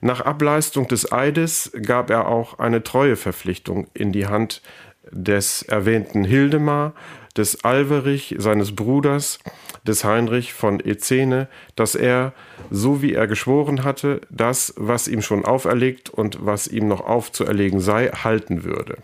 Nach 0.00 0.20
Ableistung 0.20 0.88
des 0.88 1.12
Eides 1.12 1.70
gab 1.86 2.10
er 2.10 2.26
auch 2.26 2.58
eine 2.58 2.82
Treueverpflichtung 2.82 3.86
in 3.94 4.10
die 4.10 4.26
Hand 4.26 4.62
des 5.10 5.62
erwähnten 5.62 6.24
Hildemar, 6.24 6.94
des 7.36 7.64
Alverich, 7.64 8.34
seines 8.38 8.74
Bruders, 8.74 9.38
des 9.86 10.04
Heinrich 10.04 10.52
von 10.52 10.80
Ezene, 10.80 11.48
dass 11.76 11.94
er, 11.94 12.32
so 12.70 13.02
wie 13.02 13.14
er 13.14 13.26
geschworen 13.26 13.84
hatte, 13.84 14.20
das, 14.30 14.74
was 14.76 15.08
ihm 15.08 15.22
schon 15.22 15.44
auferlegt 15.44 16.10
und 16.10 16.44
was 16.44 16.68
ihm 16.68 16.88
noch 16.88 17.00
aufzuerlegen 17.00 17.80
sei, 17.80 18.08
halten 18.08 18.64
würde. 18.64 18.98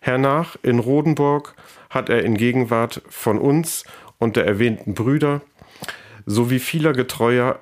Hernach 0.00 0.56
in 0.62 0.78
Rodenburg 0.78 1.54
hat 1.90 2.08
er 2.08 2.24
in 2.24 2.36
Gegenwart 2.36 3.02
von 3.08 3.38
uns 3.38 3.84
und 4.18 4.36
der 4.36 4.46
erwähnten 4.46 4.94
Brüder 4.94 5.42
sowie 6.26 6.58
vieler 6.58 6.92
Getreuer 6.92 7.60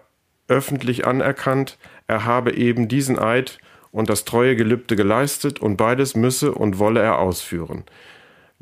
öffentlich 0.49 1.07
anerkannt, 1.07 1.79
er 2.07 2.25
habe 2.25 2.55
eben 2.55 2.89
diesen 2.89 3.19
Eid 3.19 3.59
und 3.91 4.11
das 4.11 4.25
treue 4.25 4.57
Gelübde 4.57 4.97
geleistet 4.97 5.61
und 5.61 5.77
beides 5.77 6.15
müsse 6.15 6.53
und 6.53 6.79
wolle 6.79 7.01
er 7.01 7.19
ausführen. 7.19 7.85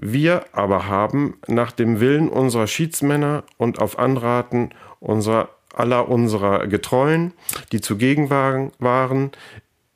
Wir 0.02 0.47
aber 0.52 0.87
haben 0.87 1.35
nach 1.47 1.73
dem 1.73 2.00
Willen 2.00 2.30
unserer 2.30 2.66
Schiedsmänner 2.66 3.45
und 3.59 3.80
auf 3.80 3.99
Anraten 3.99 4.71
unserer, 4.99 5.50
aller 5.75 6.09
unserer 6.09 6.66
Getreuen, 6.69 7.35
die 7.71 7.83
zugegen 7.83 8.30
waren, 8.30 9.33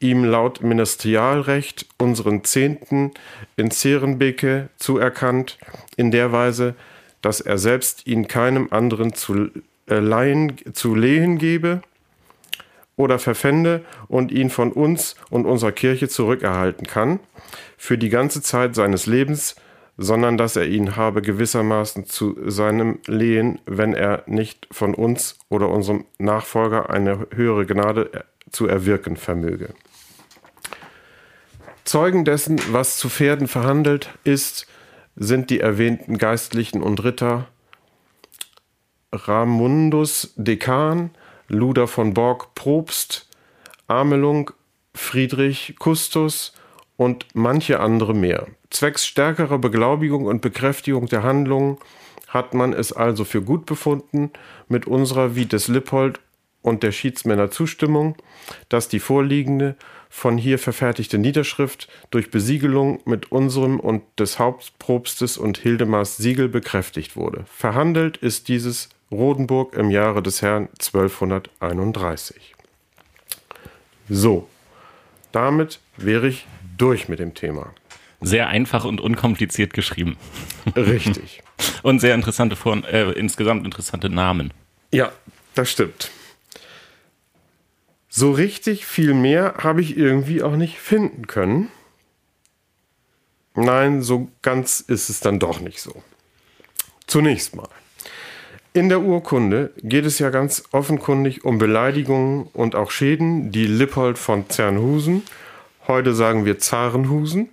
ihm 0.01 0.25
laut 0.25 0.61
Ministerialrecht 0.61 1.87
unseren 1.97 2.45
Zehnten 2.45 3.13
in 3.57 3.71
Zerenbeke 3.71 4.69
zuerkannt, 4.77 5.57
in 5.97 6.11
der 6.11 6.33
Weise, 6.33 6.75
dass 7.23 7.41
er 7.41 7.57
selbst 7.57 8.07
ihn 8.07 8.29
keinem 8.29 8.69
anderen 8.73 9.15
zu, 9.15 9.49
äh, 9.89 10.01
leihen, 10.01 10.57
zu 10.75 10.95
lehen 10.95 11.39
gebe 11.39 11.81
oder 12.97 13.19
verpfände 13.19 13.83
und 14.09 14.33
ihn 14.33 14.51
von 14.51 14.71
uns 14.71 15.17
und 15.31 15.47
unserer 15.47 15.73
Kirche 15.73 16.09
zurückerhalten 16.09 16.87
kann, 16.87 17.21
für 17.79 17.97
die 17.97 18.11
ganze 18.11 18.43
Zeit 18.43 18.75
seines 18.75 19.07
Lebens 19.07 19.57
sondern 19.97 20.37
dass 20.37 20.57
er 20.57 20.67
ihn 20.67 20.97
habe 20.97 21.23
gewissermaßen 21.23 22.07
zu 22.07 22.37
seinem 22.51 22.99
Lehen, 23.07 23.61
wenn 23.67 23.95
er 23.95 24.25
nicht 24.27 24.67
von 24.71 24.95
uns 24.95 25.39
oder 25.49 25.69
unserem 25.69 26.05
Nachfolger 26.19 26.91
eine 26.91 27.29
höhere 27.33 27.67
Gnade 27.67 28.25
zu 28.51 28.67
erwirken 28.67 29.17
vermöge. 29.17 29.75
Zeugen 31.85 32.25
dessen, 32.25 32.61
was 32.71 32.97
zu 32.97 33.09
Pferden 33.09 33.47
verhandelt 33.47 34.09
ist, 34.25 34.67
sind 35.17 35.51
die 35.51 35.61
erwähnten 35.61 36.19
Geistlichen 36.19 36.83
und 36.83 37.05
Ritter 37.05 37.47
Ramundus 39.13 40.33
Dekan, 40.37 41.11
Luder 41.47 41.87
von 41.87 42.15
Borg 42.15 42.55
Probst, 42.55 43.29
Amelung, 43.87 44.51
Friedrich 44.95 45.77
Kustus 45.79 46.53
und 46.97 47.27
manche 47.35 47.81
andere 47.81 48.15
mehr. 48.15 48.47
Zwecks 48.71 49.07
stärkerer 49.07 49.59
Beglaubigung 49.59 50.27
und 50.27 50.41
Bekräftigung 50.41 51.07
der 51.07 51.23
Handlungen 51.23 51.79
hat 52.29 52.55
man 52.55 52.73
es 52.73 52.93
also 52.93 53.25
für 53.25 53.43
gut 53.43 53.67
befunden, 53.67 54.31
mit 54.69 54.87
unserer 54.87 55.37
wie 55.37 55.47
des 55.47 55.69
Lippold 55.69 56.21
und 56.63 56.83
der 56.83 56.93
Schiedsmänner 56.93 57.51
Zustimmung, 57.51 58.17
dass 58.69 58.89
die 58.89 58.99
vorliegende 58.99 59.77
von 60.09 60.39
hier 60.39 60.59
verfertigte 60.59 61.19
Niederschrift 61.19 61.89
durch 62.11 62.31
Besiegelung 62.31 63.01
mit 63.05 63.31
unserem 63.31 63.79
und 63.79 64.03
des 64.19 64.39
Hauptprobstes 64.39 65.37
und 65.37 65.59
Hildemars 65.59 66.17
Siegel 66.17 66.49
bekräftigt 66.49 67.17
wurde. 67.17 67.45
Verhandelt 67.53 68.17
ist 68.17 68.49
dieses 68.49 68.89
Rodenburg 69.11 69.75
im 69.75 69.91
Jahre 69.91 70.23
des 70.23 70.41
Herrn 70.41 70.69
1231. 70.81 72.55
So, 74.09 74.49
damit 75.33 75.81
wäre 75.97 76.29
ich 76.29 76.47
durch 76.77 77.09
mit 77.09 77.19
dem 77.19 77.35
Thema. 77.35 77.75
Sehr 78.21 78.49
einfach 78.49 78.85
und 78.85 79.01
unkompliziert 79.01 79.75
geschrieben. 79.75 80.17
Richtig. 80.77 81.43
und 81.83 82.01
sehr 82.01 82.15
interessante, 82.15 82.57
Vor 82.57 82.83
äh, 82.85 83.13
insgesamt 83.13 83.65
interessante 83.65 84.09
Namen. 84.09 84.53
Ja, 84.93 85.13
das 85.55 85.71
stimmt. 85.71 86.11
So 88.09 88.31
richtig 88.31 88.87
viel 88.87 89.13
mehr 89.13 89.55
habe 89.59 89.81
ich 89.81 89.97
irgendwie 89.97 90.43
auch 90.43 90.57
nicht 90.57 90.79
finden 90.79 91.27
können. 91.27 91.69
Nein, 93.55 94.03
so 94.03 94.29
ganz 94.43 94.81
ist 94.81 95.11
es 95.11 95.21
dann 95.21 95.39
doch 95.39 95.61
nicht 95.61 95.81
so. 95.81 96.03
Zunächst 97.07 97.55
mal. 97.55 97.69
In 98.73 98.89
der 98.89 99.03
Urkunde 99.03 99.73
geht 99.83 100.05
es 100.05 100.19
ja 100.19 100.31
ganz 100.31 100.65
offenkundig 100.73 101.45
um 101.45 101.59
Beleidigungen 101.59 102.49
und 102.53 102.75
auch 102.75 102.91
Schäden, 102.91 103.53
die 103.53 103.67
Lippold 103.67 104.19
von 104.19 104.49
Zernhusen 104.49 105.23
heute 105.87 106.15
sagen 106.15 106.45
wir 106.45 106.59
Zarenhusen, 106.59 107.49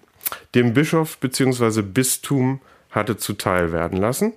dem 0.55 0.73
Bischof 0.73 1.17
bzw. 1.17 1.81
Bistum 1.81 2.61
hatte 2.89 3.17
zuteil 3.17 3.71
werden 3.71 4.00
lassen 4.00 4.33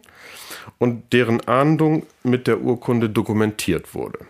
und 0.78 1.12
deren 1.12 1.46
Ahndung 1.46 2.06
mit 2.22 2.46
der 2.46 2.60
Urkunde 2.60 3.10
dokumentiert 3.10 3.94
wurde. 3.94 4.20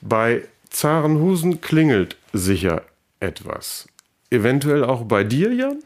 Bei 0.00 0.42
Zarenhusen 0.70 1.60
klingelt 1.60 2.16
sicher 2.32 2.82
etwas. 3.20 3.88
Eventuell 4.30 4.84
auch 4.84 5.04
bei 5.04 5.24
dir, 5.24 5.52
Jan? 5.52 5.82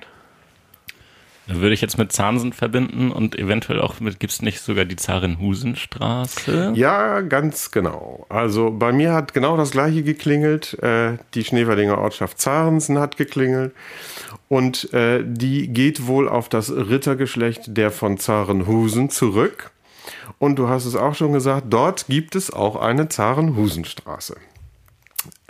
Würde 1.49 1.75
ich 1.75 1.81
jetzt 1.81 1.97
mit 1.97 2.11
Zahnsen 2.11 2.53
verbinden 2.53 3.13
und 3.13 3.39
eventuell 3.39 3.81
auch 3.81 4.01
mit, 4.01 4.19
gibt 4.19 4.33
es 4.33 4.43
nicht 4.43 4.61
sogar 4.61 4.85
die 4.85 4.97
Zarenhusenstraße? 4.97 6.73
Ja, 6.75 7.21
ganz 7.21 7.71
genau. 7.71 8.27
Also 8.29 8.73
bei 8.73 8.93
mir 8.93 9.13
hat 9.13 9.33
genau 9.33 9.57
das 9.57 9.71
gleiche 9.71 10.03
geklingelt. 10.03 10.75
Äh, 10.83 11.19
die 11.35 11.45
Schneeverdinger 11.45 11.99
Ortschaft 11.99 12.41
Zarensen 12.41 12.99
hat 12.99 13.17
geklingelt. 13.17 13.73
Und 14.49 14.93
äh, 14.93 15.23
die 15.25 15.69
geht 15.69 16.07
wohl 16.09 16.29
auf 16.29 16.49
das 16.49 16.71
Rittergeschlecht 16.71 17.77
der 17.77 17.93
von 17.93 18.19
Zarenhusen 18.19 19.11
zurück. 19.11 19.71
Und 20.39 20.59
du 20.59 20.69
hast 20.69 20.85
es 20.85 20.97
auch 20.97 21.15
schon 21.15 21.33
gesagt, 21.33 21.67
dort 21.71 22.07
gibt 22.09 22.35
es 22.35 22.53
auch 22.53 22.77
eine 22.77 23.09
Zarenhusenstraße. 23.09 24.37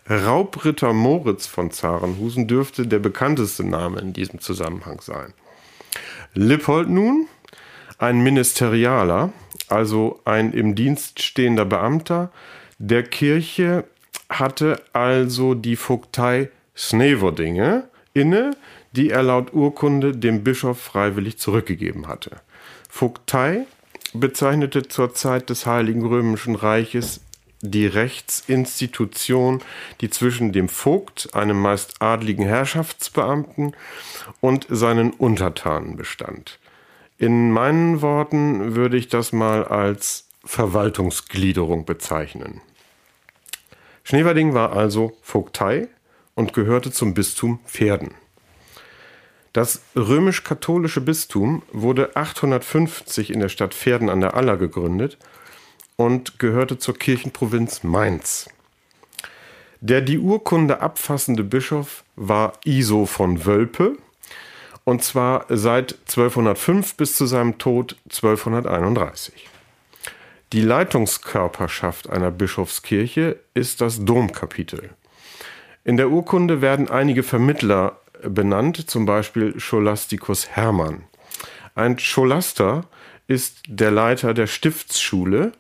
Raubritter 0.09 0.93
Moritz 0.93 1.47
von 1.47 1.71
Zarenhusen 1.71 2.47
dürfte 2.47 2.87
der 2.87 3.01
bekannteste 3.01 3.65
Name 3.65 3.99
in 4.01 4.13
diesem 4.13 4.41
Zusammenhang 4.41 5.01
sein. 5.01 5.33
Lippold 6.37 6.91
nun, 6.91 7.29
ein 7.99 8.23
Ministerialer, 8.23 9.33
also 9.69 10.21
ein 10.27 10.53
im 10.53 10.75
Dienst 10.75 11.23
stehender 11.23 11.65
Beamter 11.65 12.31
der 12.79 13.05
Kirche 13.05 13.85
hatte 14.29 14.83
also 14.93 15.55
die 15.55 15.77
Vogtei 15.77 16.51
Sneverdinge 16.77 17.85
inne, 18.13 18.51
die 18.93 19.09
er 19.09 19.23
laut 19.23 19.55
Urkunde 19.55 20.13
dem 20.13 20.45
Bischof 20.45 20.79
freiwillig 20.79 21.39
zurückgegeben 21.39 22.07
hatte. 22.07 22.33
Vogtei 22.91 23.67
bezeichnete 24.13 24.89
zur 24.89 25.15
Zeit 25.15 25.49
des 25.49 25.65
Heiligen 25.65 26.05
Römischen 26.05 26.55
Reiches 26.55 27.23
die 27.71 27.87
Rechtsinstitution, 27.87 29.63
die 30.01 30.11
zwischen 30.11 30.53
dem 30.53 30.69
Vogt, 30.69 31.31
einem 31.35 31.61
meist 31.61 32.01
adligen 32.01 32.45
Herrschaftsbeamten, 32.45 33.75
und 34.41 34.67
seinen 34.69 35.11
Untertanen 35.13 35.97
bestand. 35.97 36.59
In 37.19 37.51
meinen 37.51 38.03
Worten 38.03 38.75
würde 38.75 38.97
ich 38.97 39.09
das 39.09 39.33
mal 39.33 39.65
als 39.65 40.29
Verwaltungsgliederung 40.45 41.85
bezeichnen. 41.85 42.61
Schneverding 44.05 44.55
war 44.55 44.73
also 44.73 45.17
Vogtei 45.23 45.89
und 46.35 46.53
gehörte 46.53 46.93
zum 46.93 47.15
Bistum 47.15 47.59
Verden. 47.65 48.15
Das 49.53 49.81
römisch-katholische 49.97 51.01
Bistum 51.01 51.63
wurde 51.73 52.15
850 52.15 53.33
in 53.33 53.41
der 53.41 53.49
Stadt 53.49 53.73
Verden 53.73 54.11
an 54.11 54.21
der 54.21 54.35
Aller 54.35 54.59
gegründet 54.59 55.17
und 55.97 56.39
gehörte 56.39 56.79
zur 56.79 56.97
Kirchenprovinz 56.97 57.83
Mainz. 57.83 58.49
Der 59.81 60.01
die 60.01 60.19
Urkunde 60.19 60.81
abfassende 60.81 61.45
Bischof 61.45 62.05
war 62.17 62.55
Iso 62.65 63.07
von 63.07 63.45
Wölpe, 63.45 63.97
und 64.85 65.03
zwar 65.03 65.47
seit 65.49 65.97
1205 66.09 66.95
bis 66.95 67.17
zu 67.17 67.27
seinem 67.27 67.59
Tod 67.59 67.97
1231. 68.05 69.49
Die 70.53 70.61
Leitungskörperschaft 70.61 72.09
einer 72.09 72.31
Bischofskirche 72.31 73.41
ist 73.55 73.81
das 73.81 74.05
Domkapitel. 74.05 74.91
In 75.85 75.97
der 75.97 76.11
Urkunde 76.11 76.63
werden 76.63 76.89
einige 76.89 77.23
Vermittler 77.23 78.01
benannt, 78.23 78.89
zum 78.89 79.07
Beispiel 79.07 79.59
Scholastikus 79.59 80.49
Hermann. 80.49 81.05
Ein 81.75 81.99
Scholaster 81.99 82.85
ist 83.27 83.63
der 83.67 83.91
Leiter 83.91 84.35
der 84.35 84.47
Stiftsschule, 84.47 85.53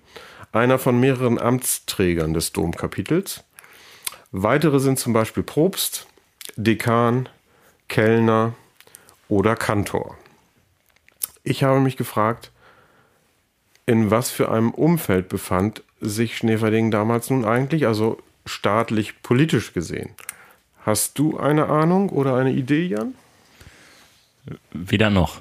einer 0.57 0.79
von 0.79 0.99
mehreren 0.99 1.39
Amtsträgern 1.39 2.35
des 2.35 2.53
Domkapitels. 2.53 3.45
Weitere 4.33 4.81
sind 4.81 4.99
zum 4.99 5.13
Beispiel 5.13 5.43
Propst, 5.43 6.07
Dekan, 6.57 7.29
Kellner 7.89 8.55
oder 9.29 9.55
Kantor. 9.55 10.17
Ich 11.45 11.63
habe 11.63 11.81
mich 11.81 11.97
gefragt, 11.97 12.51
in 13.87 14.11
was 14.11 14.31
für 14.31 14.51
einem 14.51 14.73
Umfeld 14.73 15.29
befand 15.29 15.83
sich 16.01 16.37
Schneverding 16.37 16.91
damals 16.91 17.31
nun 17.31 17.45
eigentlich, 17.45 17.87
also 17.87 18.19
staatlich 18.45 19.23
politisch 19.23 19.73
gesehen? 19.73 20.11
Hast 20.85 21.19
du 21.19 21.39
eine 21.39 21.67
Ahnung 21.67 22.11
oder 22.11 22.37
eine 22.37 22.53
Idee, 22.53 22.87
Jan? 22.87 23.15
Weder 24.73 25.11
noch. 25.11 25.41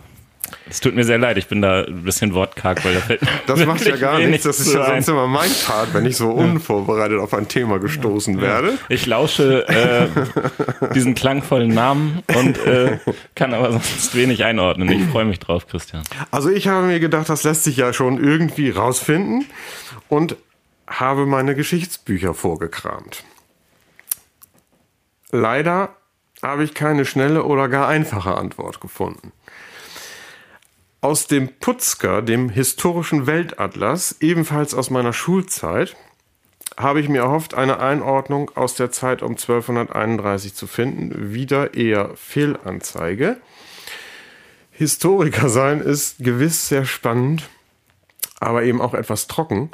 Es 0.70 0.80
tut 0.80 0.96
mir 0.96 1.04
sehr 1.04 1.18
leid, 1.18 1.38
ich 1.38 1.48
bin 1.48 1.62
da 1.62 1.84
ein 1.84 2.04
bisschen 2.04 2.34
wortkarg, 2.34 2.84
weil 2.84 2.96
da 2.96 3.00
fällt 3.00 3.22
Das 3.48 3.66
macht 3.66 3.86
ja 3.86 3.96
gar 3.96 4.20
nichts. 4.20 4.44
Das 4.44 4.60
ist 4.60 4.74
ja 4.74 4.86
sonst 4.86 5.08
immer 5.10 5.28
mein 5.28 5.50
Part, 5.66 5.94
wenn 5.94 6.06
ich 6.06 6.18
so 6.18 6.30
unvorbereitet 6.32 7.20
auf 7.20 7.34
ein 7.34 7.48
Thema 7.48 7.80
gestoßen 7.80 8.42
werde. 8.42 8.78
Ich 8.90 9.06
lausche 9.06 9.68
äh, 9.68 10.08
diesen 10.94 11.16
klangvollen 11.16 11.74
Namen 11.74 12.24
und 12.36 12.58
äh, 12.66 12.98
kann 13.36 13.54
aber 13.54 13.72
sonst 13.72 14.16
wenig 14.16 14.44
einordnen. 14.44 14.90
Ich 14.90 15.06
freue 15.06 15.26
mich 15.26 15.40
drauf, 15.40 15.68
Christian. 15.68 16.04
Also 16.32 16.50
ich 16.50 16.68
habe 16.68 16.88
mir 16.88 17.00
gedacht, 17.00 17.30
das 17.30 17.44
lässt 17.44 17.64
sich 17.64 17.78
ja 17.78 17.94
schon 17.94 18.24
irgendwie 18.24 18.70
rausfinden 18.70 19.46
und 20.10 20.36
habe 20.88 21.26
meine 21.26 21.56
Geschichtsbücher 21.56 22.34
vorgekramt. 22.34 23.24
Leider 25.32 25.90
habe 26.42 26.64
ich 26.64 26.74
keine 26.74 27.06
schnelle 27.06 27.44
oder 27.44 27.68
gar 27.70 27.88
einfache 27.88 28.36
Antwort 28.36 28.80
gefunden. 28.82 29.32
Aus 31.06 31.28
dem 31.28 31.50
Putzker, 31.60 32.24
dem 32.24 32.50
historischen 32.50 33.28
Weltatlas, 33.28 34.16
ebenfalls 34.22 34.74
aus 34.74 34.90
meiner 34.90 35.14
Schulzeit, 35.14 35.96
habe 36.78 37.00
ich 37.00 37.10
mir 37.10 37.22
erhofft, 37.22 37.54
eine 37.54 37.80
Einordnung 37.80 38.50
aus 38.56 38.74
der 38.74 38.90
Zeit 38.90 39.22
um 39.22 39.34
1231 39.34 40.56
zu 40.56 40.66
finden. 40.66 41.32
Wieder 41.32 41.76
eher 41.76 42.10
Fehlanzeige. 42.16 43.38
Historiker 44.72 45.48
sein 45.48 45.80
ist 45.80 46.24
gewiss 46.24 46.70
sehr 46.70 46.86
spannend, 46.86 47.50
aber 48.40 48.64
eben 48.64 48.82
auch 48.82 48.96
etwas 48.96 49.28
trocken. 49.28 49.70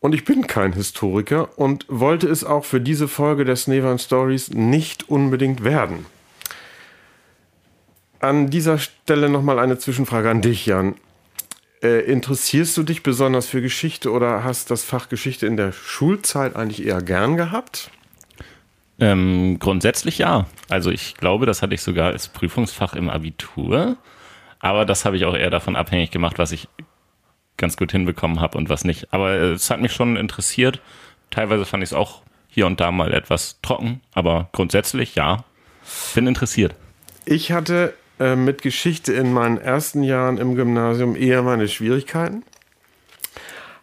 Und 0.00 0.12
ich 0.12 0.24
bin 0.24 0.48
kein 0.48 0.72
Historiker 0.72 1.56
und 1.56 1.86
wollte 1.88 2.26
es 2.26 2.42
auch 2.42 2.64
für 2.64 2.80
diese 2.80 3.06
Folge 3.06 3.44
der 3.44 3.54
Snevan 3.54 4.00
Stories 4.00 4.50
nicht 4.50 5.08
unbedingt 5.08 5.62
werden. 5.62 6.04
An 8.20 8.50
dieser 8.50 8.78
Stelle 8.78 9.28
nochmal 9.28 9.58
eine 9.58 9.78
Zwischenfrage 9.78 10.30
an 10.30 10.42
dich, 10.42 10.66
Jan. 10.66 10.96
Äh, 11.82 12.00
interessierst 12.10 12.76
du 12.76 12.82
dich 12.82 13.04
besonders 13.04 13.46
für 13.46 13.62
Geschichte 13.62 14.10
oder 14.10 14.42
hast 14.42 14.72
das 14.72 14.82
Fach 14.82 15.08
Geschichte 15.08 15.46
in 15.46 15.56
der 15.56 15.70
Schulzeit 15.70 16.56
eigentlich 16.56 16.84
eher 16.84 17.00
gern 17.00 17.36
gehabt? 17.36 17.90
Ähm, 18.98 19.58
grundsätzlich 19.60 20.18
ja. 20.18 20.46
Also 20.68 20.90
ich 20.90 21.14
glaube, 21.14 21.46
das 21.46 21.62
hatte 21.62 21.74
ich 21.74 21.82
sogar 21.82 22.10
als 22.10 22.28
Prüfungsfach 22.28 22.94
im 22.94 23.08
Abitur. 23.08 23.96
Aber 24.58 24.84
das 24.84 25.04
habe 25.04 25.16
ich 25.16 25.24
auch 25.24 25.36
eher 25.36 25.50
davon 25.50 25.76
abhängig 25.76 26.10
gemacht, 26.10 26.38
was 26.38 26.50
ich 26.50 26.68
ganz 27.56 27.76
gut 27.76 27.92
hinbekommen 27.92 28.40
habe 28.40 28.58
und 28.58 28.68
was 28.68 28.84
nicht. 28.84 29.12
Aber 29.12 29.30
es 29.34 29.70
hat 29.70 29.80
mich 29.80 29.92
schon 29.92 30.16
interessiert. 30.16 30.80
Teilweise 31.30 31.64
fand 31.64 31.84
ich 31.84 31.90
es 31.90 31.94
auch 31.94 32.22
hier 32.48 32.66
und 32.66 32.80
da 32.80 32.90
mal 32.90 33.14
etwas 33.14 33.60
trocken, 33.62 34.00
aber 34.14 34.48
grundsätzlich 34.52 35.14
ja, 35.14 35.44
bin 36.14 36.26
interessiert. 36.26 36.74
Ich 37.24 37.52
hatte 37.52 37.94
äh, 38.18 38.36
mit 38.36 38.62
Geschichte 38.62 39.12
in 39.12 39.32
meinen 39.32 39.58
ersten 39.58 40.02
Jahren 40.02 40.38
im 40.38 40.54
Gymnasium 40.54 41.16
eher 41.16 41.42
meine 41.42 41.68
Schwierigkeiten. 41.68 42.44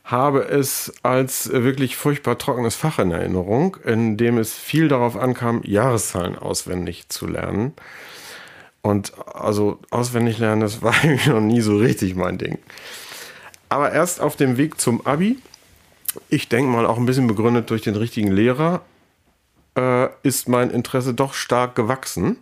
Habe 0.04 0.44
es 0.44 0.94
als 1.02 1.52
wirklich 1.52 1.96
furchtbar 1.96 2.38
trockenes 2.38 2.76
Fach 2.76 3.00
in 3.00 3.12
Erinnerung, 3.12 3.78
in 3.86 4.18
dem 4.18 4.38
es 4.38 4.54
viel 4.54 4.88
darauf 4.88 5.18
ankam, 5.18 5.62
Jahreszahlen 5.64 6.38
auswendig 6.38 7.10
zu 7.10 7.28
lernen. 7.28 7.74
Und 8.82 9.14
also 9.34 9.80
auswendig 9.90 10.38
lernen, 10.38 10.62
das 10.62 10.84
war 10.84 10.94
noch 11.28 11.42
nie 11.42 11.62
so 11.62 11.78
richtig 11.78 12.16
mein 12.16 12.38
Ding 12.38 12.60
aber 13.70 13.92
erst 13.92 14.22
auf 14.22 14.36
dem 14.36 14.58
Weg 14.58 14.80
zum 14.80 15.06
Abi, 15.06 15.38
ich 16.30 16.48
denke 16.48 16.72
mal 16.72 16.86
auch 16.86 16.98
ein 16.98 17.06
bisschen 17.06 17.28
begründet 17.28 17.70
durch 17.70 17.82
den 17.82 17.96
richtigen 17.96 18.32
Lehrer, 18.32 18.82
äh, 19.78 20.08
ist 20.24 20.48
mein 20.48 20.70
Interesse 20.70 21.14
doch 21.14 21.34
stark 21.34 21.76
gewachsen. 21.76 22.38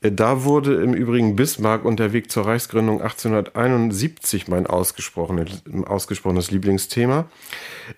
Äh, 0.00 0.12
da 0.12 0.44
wurde 0.44 0.74
im 0.82 0.94
Übrigen 0.94 1.36
Bismarck 1.36 1.84
und 1.84 1.98
der 1.98 2.12
Weg 2.12 2.30
zur 2.30 2.46
Reichsgründung 2.46 3.00
1871 3.02 4.48
mein 4.48 4.66
ausgesprochenes, 4.66 5.62
ausgesprochenes 5.86 6.50
Lieblingsthema. 6.50 7.26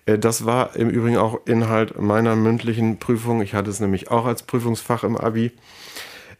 Äh, 0.05 0.17
das 0.17 0.45
war 0.45 0.75
im 0.75 0.89
Übrigen 0.89 1.17
auch 1.17 1.39
Inhalt 1.45 1.99
meiner 1.99 2.35
mündlichen 2.35 2.97
Prüfung. 2.99 3.41
Ich 3.41 3.53
hatte 3.53 3.69
es 3.69 3.79
nämlich 3.79 4.11
auch 4.11 4.25
als 4.25 4.43
Prüfungsfach 4.43 5.03
im 5.03 5.17
Abi. 5.17 5.51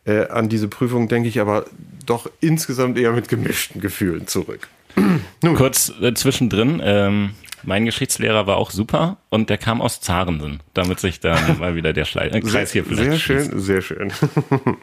Äh, 0.06 0.28
an 0.28 0.50
diese 0.50 0.68
Prüfung 0.68 1.08
denke 1.08 1.30
ich 1.30 1.40
aber 1.40 1.66
doch 2.06 2.30
insgesamt 2.40 2.98
eher 2.98 3.12
mit 3.12 3.30
gemischten 3.30 3.82
Gefühlen 3.82 4.28
zurück. 4.28 4.68
Nun. 5.44 5.56
Kurz 5.56 5.94
äh, 6.02 6.14
zwischendrin, 6.14 6.82
ähm, 6.84 7.32
mein 7.64 7.86
Geschichtslehrer 7.86 8.48
war 8.48 8.58
auch 8.58 8.72
super 8.72 9.18
und 9.30 9.52
der 9.52 9.60
kam 9.60 9.80
aus 9.82 10.02
Zarensen, 10.02 10.62
damit 10.74 11.00
sich 11.00 11.20
dann 11.20 11.60
mal 11.60 11.76
wieder 11.76 11.94
der 11.94 12.06
Schle 12.06 12.32
äh, 12.32 12.42
Kreis 12.42 12.72
hier 12.72 12.84
vielleicht 12.84 13.12
Sehr 13.12 13.20
schön, 13.20 13.50
schließt. 13.52 13.66
sehr 13.66 13.82
schön. 13.82 14.12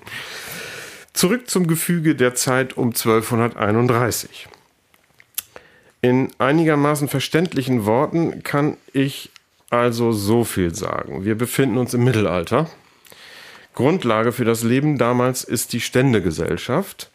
Zurück 1.12 1.50
zum 1.50 1.66
Gefüge 1.66 2.14
der 2.14 2.34
Zeit 2.34 2.76
um 2.76 2.88
1231. 2.88 4.48
In 6.00 6.30
einigermaßen 6.38 7.08
verständlichen 7.08 7.84
Worten 7.84 8.42
kann 8.42 8.76
ich 8.92 9.30
also 9.70 10.12
so 10.12 10.44
viel 10.44 10.74
sagen. 10.74 11.24
Wir 11.24 11.36
befinden 11.36 11.76
uns 11.76 11.92
im 11.94 12.04
Mittelalter. 12.04 12.70
Grundlage 13.74 14.32
für 14.32 14.44
das 14.44 14.62
Leben 14.62 14.96
damals 14.96 15.44
ist 15.44 15.72
die 15.72 15.80
Ständegesellschaft 15.80 17.10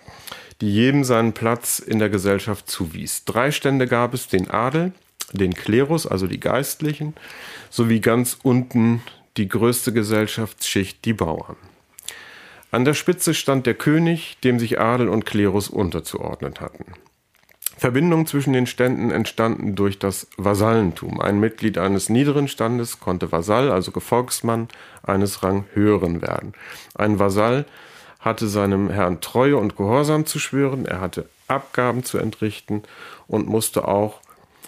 die 0.63 0.71
jedem 0.73 1.03
seinen 1.03 1.33
Platz 1.33 1.79
in 1.79 1.99
der 1.99 2.09
Gesellschaft 2.09 2.69
zuwies. 2.69 3.25
Drei 3.25 3.51
Stände 3.51 3.85
gab 3.85 4.13
es, 4.13 4.29
den 4.29 4.49
Adel, 4.49 4.93
den 5.33 5.53
Klerus, 5.53 6.07
also 6.07 6.25
die 6.25 6.39
Geistlichen, 6.39 7.15
sowie 7.69 7.99
ganz 7.99 8.37
unten 8.43 9.01
die 9.35 9.49
größte 9.49 9.91
Gesellschaftsschicht, 9.91 11.03
die 11.03 11.11
Bauern. 11.11 11.57
An 12.73 12.85
der 12.85 12.95
Spitze 12.95 13.35
stand 13.35 13.67
der 13.67 13.75
König, 13.75 14.39
dem 14.43 14.57
sich 14.57 14.79
Adel 14.79 15.07
und 15.07 15.27
Klerus 15.27 15.69
unterzuordnen 15.69 16.55
hatten. 16.59 16.85
Verbindungen 17.77 18.25
zwischen 18.25 18.51
den 18.51 18.65
Ständen 18.65 19.11
entstanden 19.11 19.75
durch 19.75 19.99
das 19.99 20.27
Vasallentum. 20.37 21.21
Ein 21.21 21.39
Mitglied 21.39 21.77
eines 21.77 22.09
niederen 22.09 22.47
Standes 22.47 22.99
konnte 22.99 23.31
Vasall, 23.31 23.71
also 23.71 23.91
Gefolgsmann 23.91 24.69
eines 25.03 25.43
Rang 25.43 25.65
höheren 25.73 26.23
werden. 26.23 26.53
Ein 26.95 27.19
Vasall 27.19 27.65
hatte 28.19 28.47
seinem 28.47 28.89
Herrn 28.89 29.21
Treue 29.21 29.57
und 29.57 29.77
Gehorsam 29.77 30.25
zu 30.25 30.39
schwören, 30.39 30.87
er 30.87 30.99
hatte 30.99 31.29
Abgaben 31.47 32.03
zu 32.03 32.17
entrichten 32.17 32.81
und 33.27 33.47
musste 33.47 33.87
auch 33.87 34.19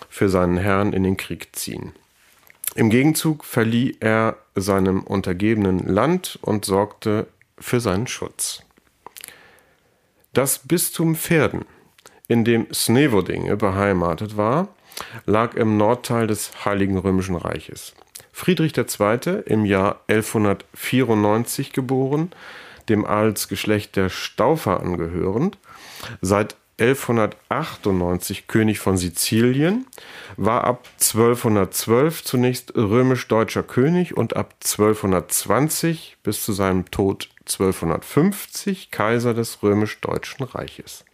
für 0.09 0.29
seinen 0.29 0.57
Herrn 0.57 0.93
in 0.93 1.01
den 1.01 1.17
Krieg 1.17 1.55
ziehen. 1.55 1.93
Im 2.75 2.91
Gegenzug 2.91 3.45
verlieh 3.45 3.97
er 3.99 4.35
seinem 4.53 5.01
Untergebenen 5.01 5.87
Land 5.87 6.37
und 6.43 6.65
sorgte 6.65 7.25
für 7.59 7.79
seinen 7.79 8.07
Schutz. 8.07 8.61
Das 10.33 10.59
Bistum 10.59 11.15
Verden, 11.15 11.65
in 12.27 12.43
dem 12.43 12.67
Snevodinge 12.73 13.55
beheimatet 13.55 14.35
war, 14.37 14.69
lag 15.25 15.55
im 15.55 15.77
Nordteil 15.77 16.27
des 16.27 16.65
Heiligen 16.65 16.97
Römischen 16.97 17.35
Reiches. 17.35 17.93
Friedrich 18.31 18.77
II., 18.77 19.43
im 19.45 19.65
Jahr 19.65 20.01
1194 20.07 21.71
geboren, 21.71 22.31
dem 22.89 23.05
Adelsgeschlecht 23.05 23.95
der 23.95 24.09
Staufer 24.09 24.81
angehörend, 24.81 25.57
seit 26.21 26.57
1198 26.77 28.47
König 28.47 28.79
von 28.79 28.97
Sizilien, 28.97 29.87
war 30.35 30.65
ab 30.65 30.85
1212 30.95 32.23
zunächst 32.25 32.75
römisch-deutscher 32.75 33.63
König 33.63 34.17
und 34.17 34.35
ab 34.35 34.55
1220 34.61 36.17
bis 36.21 36.43
zu 36.43 36.51
seinem 36.51 36.91
Tod 36.91 37.29
1250 37.47 38.91
Kaiser 38.91 39.33
des 39.33 39.61
römisch-deutschen 39.63 40.45
Reiches. 40.45 41.05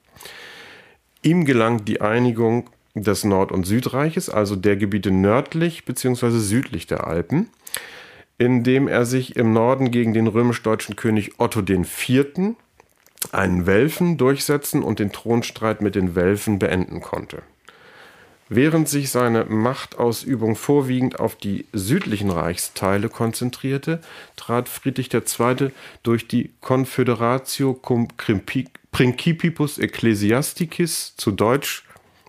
Ihm 1.21 1.45
gelang 1.45 1.85
die 1.85 2.01
Einigung 2.01 2.69
des 2.95 3.23
Nord- 3.23 3.51
und 3.51 3.65
Südreiches, 3.65 4.29
also 4.29 4.55
der 4.55 4.75
Gebiete 4.75 5.11
nördlich 5.11 5.85
bzw. 5.85 6.29
südlich 6.31 6.87
der 6.87 7.07
Alpen, 7.07 7.49
indem 8.37 8.87
er 8.87 9.05
sich 9.05 9.35
im 9.35 9.53
Norden 9.53 9.91
gegen 9.91 10.13
den 10.13 10.27
römisch-deutschen 10.27 10.95
König 10.95 11.39
Otto 11.39 11.61
IV 11.61 12.55
einen 13.31 13.65
Welfen 13.65 14.17
durchsetzen 14.17 14.81
und 14.81 14.99
den 14.99 15.11
Thronstreit 15.11 15.81
mit 15.81 15.95
den 15.95 16.15
Welfen 16.15 16.59
beenden 16.59 17.01
konnte. 17.01 17.43
Während 18.53 18.89
sich 18.89 19.11
seine 19.11 19.45
Machtausübung 19.45 20.57
vorwiegend 20.57 21.21
auf 21.21 21.37
die 21.37 21.65
südlichen 21.71 22.29
Reichsteile 22.29 23.07
konzentrierte, 23.07 24.01
trat 24.35 24.67
Friedrich 24.67 25.09
II. 25.13 25.71
durch 26.03 26.27
die 26.27 26.51
Confederatio 26.59 27.73
cum 27.73 28.09
Principibus 28.91 29.77
Ecclesiasticis, 29.77 31.15
zu 31.15 31.31
Deutsch 31.31 31.85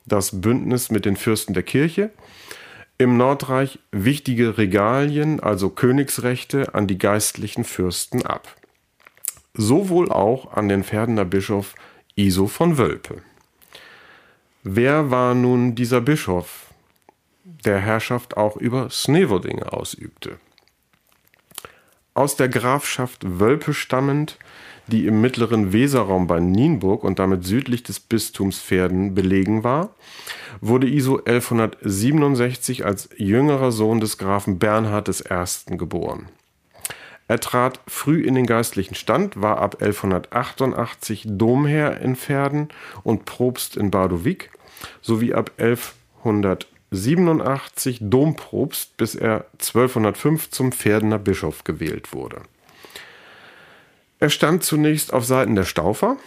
das 0.07 0.41
Bündnis 0.41 0.91
mit 0.93 1.05
den 1.05 1.17
Fürsten 1.17 1.55
der 1.55 1.65
Kirche, 1.65 2.11
im 2.99 3.17
Nordreich 3.17 3.81
wichtige 3.91 4.59
Regalien, 4.59 5.41
also 5.41 5.71
Königsrechte, 5.71 6.77
an 6.77 6.87
die 6.87 6.99
geistlichen 6.99 7.65
Fürsten 7.65 8.25
ab 8.25 8.57
sowohl 9.55 10.11
auch 10.11 10.53
an 10.53 10.69
den 10.69 10.83
Verdener 10.83 11.25
Bischof 11.25 11.75
Iso 12.15 12.47
von 12.47 12.79
Wölpe. 12.79 13.23
Wer 14.65 15.11
war 15.11 15.35
nun 15.35 15.75
dieser 15.75 16.01
Bischof, 16.01 16.69
der 17.43 17.81
Herrschaft 17.81 18.37
auch 18.37 18.57
über 18.57 18.91
Snevodinge 18.91 19.73
ausübte? 19.73 20.39
Aus 22.15 22.37
der 22.37 22.49
Grafschaft 22.49 23.41
Wölpe 23.41 23.75
stammend, 23.75 24.39
die 24.87 25.07
im 25.07 25.21
mittleren 25.21 25.73
Weserraum 25.73 26.29
bei 26.29 26.39
Nienburg 26.39 27.03
und 27.03 27.19
damit 27.19 27.45
südlich 27.45 27.83
des 27.83 27.99
Bistums 27.99 28.61
Verden 28.61 29.17
belegen 29.17 29.65
war, 29.65 29.97
wurde 30.61 30.89
Iso 30.89 31.17
1167 31.17 32.85
als 32.85 33.09
jüngerer 33.17 33.73
Sohn 33.73 33.99
des 33.99 34.17
Grafen 34.17 34.61
Bernhard 34.61 35.09
I. 35.09 35.77
geboren. 35.77 36.29
Er 37.33 37.41
trat 37.41 37.81
früh 37.89 38.21
in 38.21 38.35
den 38.35 38.45
geistlichen 38.45 38.95
Stand, 38.95 39.41
war 39.41 39.57
ab 39.57 39.77
1188 39.81 41.25
Domherr 41.29 41.99
in 42.03 42.15
Verden 42.15 42.69
und 43.05 43.25
Propst 43.25 43.79
in 43.79 43.91
Badowik 43.91 44.51
sowie 45.01 45.33
ab 45.33 45.51
1187 45.57 48.01
Dompropst, 48.03 48.99
bis 48.99 49.15
er 49.15 49.47
1205 49.53 50.51
zum 50.51 50.73
Verdener 50.73 51.19
Bischof 51.19 51.65
gewählt 51.65 52.13
wurde. 52.13 52.43
Er 54.21 54.29
stand 54.29 54.63
zunächst 54.63 55.15
auf 55.15 55.25
Seiten 55.25 55.55
der 55.55 55.65
Staufer, 55.65 56.19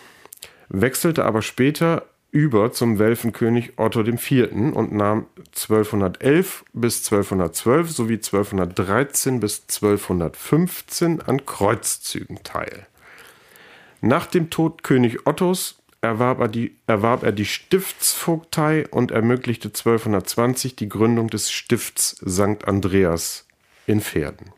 wechselte 0.70 1.24
aber 1.24 1.44
später 1.44 2.02
über 2.36 2.74
zum 2.74 3.00
Welfenkönig 3.00 3.80
Otto 3.80 4.02
IV. 4.02 4.52
und 4.52 4.92
nahm 4.92 5.28
1211 5.56 6.66
bis 6.74 6.98
1212 7.10 7.92
sowie 7.92 8.16
1213 8.16 9.40
bis 9.40 9.62
1215 9.62 11.22
an 11.22 11.46
Kreuzzügen 11.46 12.44
teil. 12.44 12.88
Nach 14.02 14.26
dem 14.26 14.50
Tod 14.50 14.84
König 14.84 15.26
Ottos 15.26 15.82
erwarb 16.02 16.42
er, 16.42 16.50
die, 16.50 16.76
erwarb 16.88 17.24
er 17.24 17.32
die 17.32 17.46
Stiftsvogtei 17.46 18.86
und 18.90 19.12
ermöglichte 19.12 19.70
1220 19.70 20.76
die 20.76 20.90
Gründung 20.90 21.30
des 21.30 21.50
Stifts 21.50 22.18
St. 22.28 22.68
Andreas 22.68 23.48
in 23.88 24.02
Pferden. 24.02 24.52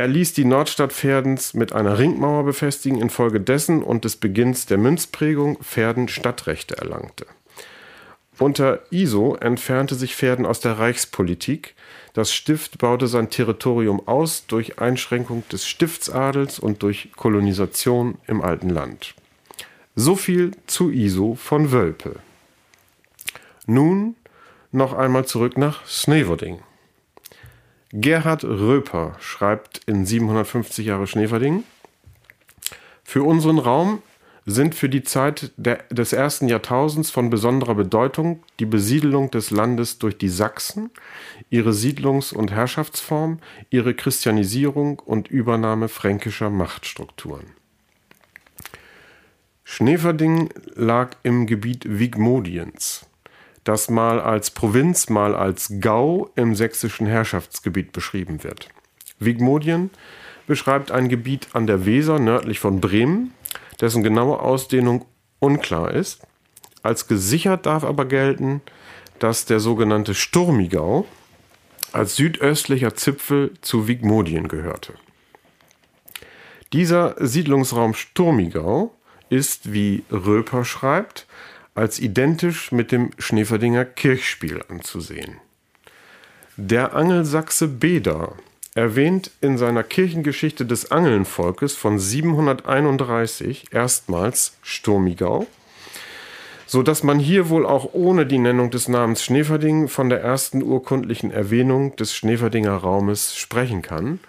Er 0.00 0.08
ließ 0.08 0.32
die 0.32 0.46
Nordstadt 0.46 0.94
Verdens 0.94 1.52
mit 1.52 1.74
einer 1.74 1.98
Ringmauer 1.98 2.44
befestigen, 2.44 2.98
infolgedessen 2.98 3.82
und 3.82 4.06
des 4.06 4.16
Beginns 4.16 4.64
der 4.64 4.78
Münzprägung 4.78 5.58
Verden 5.60 6.08
Stadtrechte 6.08 6.78
erlangte. 6.78 7.26
Unter 8.38 8.80
Iso 8.90 9.34
entfernte 9.34 9.94
sich 9.96 10.16
Verden 10.16 10.46
aus 10.46 10.60
der 10.60 10.78
Reichspolitik. 10.78 11.74
Das 12.14 12.32
Stift 12.32 12.78
baute 12.78 13.08
sein 13.08 13.28
Territorium 13.28 14.08
aus 14.08 14.46
durch 14.46 14.78
Einschränkung 14.78 15.42
des 15.52 15.68
Stiftsadels 15.68 16.58
und 16.58 16.82
durch 16.82 17.10
Kolonisation 17.14 18.16
im 18.26 18.40
alten 18.40 18.70
Land. 18.70 19.14
So 19.96 20.16
viel 20.16 20.52
zu 20.66 20.90
Iso 20.90 21.34
von 21.34 21.72
Wölpe. 21.72 22.20
Nun 23.66 24.16
noch 24.72 24.94
einmal 24.94 25.26
zurück 25.26 25.58
nach 25.58 25.86
Sneverding. 25.86 26.60
Gerhard 27.92 28.44
Röper 28.44 29.16
schreibt 29.18 29.80
in 29.86 30.06
750 30.06 30.86
Jahre 30.86 31.08
Schneeverding, 31.08 31.64
für 33.02 33.24
unseren 33.24 33.58
Raum 33.58 34.02
sind 34.46 34.76
für 34.76 34.88
die 34.88 35.02
Zeit 35.02 35.50
der, 35.56 35.78
des 35.90 36.12
ersten 36.12 36.46
Jahrtausends 36.46 37.10
von 37.10 37.30
besonderer 37.30 37.74
Bedeutung 37.74 38.44
die 38.60 38.66
Besiedelung 38.66 39.32
des 39.32 39.50
Landes 39.50 39.98
durch 39.98 40.16
die 40.16 40.28
Sachsen, 40.28 40.90
ihre 41.50 41.72
Siedlungs- 41.72 42.32
und 42.32 42.52
Herrschaftsform, 42.52 43.40
ihre 43.70 43.94
Christianisierung 43.94 45.00
und 45.00 45.28
Übernahme 45.28 45.88
fränkischer 45.88 46.50
Machtstrukturen. 46.50 47.46
Schneverding 49.64 50.50
lag 50.74 51.16
im 51.24 51.46
Gebiet 51.46 51.84
Wigmodiens 51.88 53.09
das 53.70 53.88
mal 53.88 54.20
als 54.20 54.50
Provinz, 54.50 55.08
mal 55.10 55.32
als 55.32 55.74
Gau 55.78 56.28
im 56.34 56.56
sächsischen 56.56 57.06
Herrschaftsgebiet 57.06 57.92
beschrieben 57.92 58.42
wird. 58.42 58.68
Wigmodien 59.20 59.90
beschreibt 60.48 60.90
ein 60.90 61.08
Gebiet 61.08 61.46
an 61.52 61.68
der 61.68 61.86
Weser 61.86 62.18
nördlich 62.18 62.58
von 62.58 62.80
Bremen, 62.80 63.32
dessen 63.80 64.02
genaue 64.02 64.40
Ausdehnung 64.40 65.04
unklar 65.38 65.92
ist. 65.94 66.20
Als 66.82 67.06
gesichert 67.06 67.64
darf 67.64 67.84
aber 67.84 68.06
gelten, 68.06 68.60
dass 69.20 69.44
der 69.44 69.60
sogenannte 69.60 70.16
Sturmigau 70.16 71.06
als 71.92 72.16
südöstlicher 72.16 72.96
Zipfel 72.96 73.54
zu 73.60 73.86
Wigmodien 73.86 74.48
gehörte. 74.48 74.94
Dieser 76.72 77.14
Siedlungsraum 77.24 77.94
Sturmigau 77.94 78.92
ist, 79.28 79.72
wie 79.72 80.02
Röper 80.10 80.64
schreibt, 80.64 81.28
als 81.74 81.98
identisch 81.98 82.72
mit 82.72 82.92
dem 82.92 83.10
Schneeferdinger 83.18 83.84
Kirchspiel 83.84 84.62
anzusehen. 84.68 85.36
Der 86.56 86.94
Angelsachse 86.94 87.68
Beda 87.68 88.34
erwähnt 88.74 89.30
in 89.40 89.58
seiner 89.58 89.82
Kirchengeschichte 89.82 90.64
des 90.66 90.90
Angelnvolkes 90.90 91.74
von 91.74 91.98
731 91.98 93.72
erstmals 93.72 94.56
Sturmigau, 94.62 95.46
so 96.66 96.82
dass 96.82 97.02
man 97.02 97.18
hier 97.18 97.48
wohl 97.48 97.66
auch 97.66 97.94
ohne 97.94 98.26
die 98.26 98.38
Nennung 98.38 98.70
des 98.70 98.88
Namens 98.88 99.24
Schneeverding 99.24 99.88
von 99.88 100.08
der 100.08 100.20
ersten 100.20 100.62
urkundlichen 100.62 101.30
Erwähnung 101.30 101.96
des 101.96 102.14
Schneeverdinger 102.14 102.74
Raumes 102.74 103.36
sprechen 103.36 103.82
kann. 103.82 104.20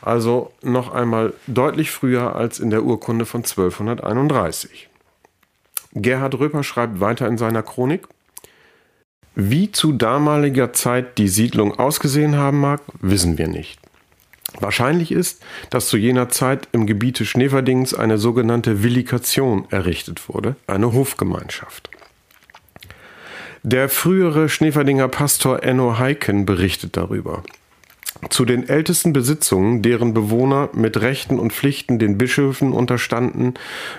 Also 0.00 0.52
noch 0.62 0.92
einmal 0.92 1.34
deutlich 1.48 1.90
früher 1.90 2.36
als 2.36 2.60
in 2.60 2.70
der 2.70 2.84
Urkunde 2.84 3.26
von 3.26 3.40
1231. 3.40 4.87
Gerhard 5.92 6.38
Röper 6.38 6.62
schreibt 6.62 7.00
weiter 7.00 7.26
in 7.26 7.38
seiner 7.38 7.62
Chronik, 7.62 8.06
wie 9.34 9.70
zu 9.70 9.92
damaliger 9.92 10.72
Zeit 10.72 11.16
die 11.18 11.28
Siedlung 11.28 11.78
ausgesehen 11.78 12.36
haben 12.36 12.60
mag, 12.60 12.80
wissen 13.00 13.38
wir 13.38 13.48
nicht. 13.48 13.78
Wahrscheinlich 14.58 15.12
ist, 15.12 15.42
dass 15.70 15.88
zu 15.88 15.96
jener 15.96 16.28
Zeit 16.28 16.68
im 16.72 16.86
Gebiete 16.86 17.24
Schneverdings 17.24 17.94
eine 17.94 18.18
sogenannte 18.18 18.82
Villikation 18.82 19.66
errichtet 19.70 20.28
wurde, 20.28 20.56
eine 20.66 20.92
Hofgemeinschaft. 20.92 21.90
Der 23.62 23.88
frühere 23.88 24.48
Schneeverdinger 24.48 25.08
Pastor 25.08 25.62
Enno 25.62 25.98
Heiken 25.98 26.46
berichtet 26.46 26.96
darüber. 26.96 27.42
Zu 28.30 28.44
den 28.44 28.68
ältesten 28.68 29.12
Besitzungen, 29.12 29.80
deren 29.80 30.12
Bewohner 30.12 30.70
mit 30.72 31.00
Rechten 31.00 31.38
und 31.38 31.52
Pflichten 31.52 32.00
den 32.00 32.18
Bischöfen 32.18 32.72
unterstanden, 32.72 33.54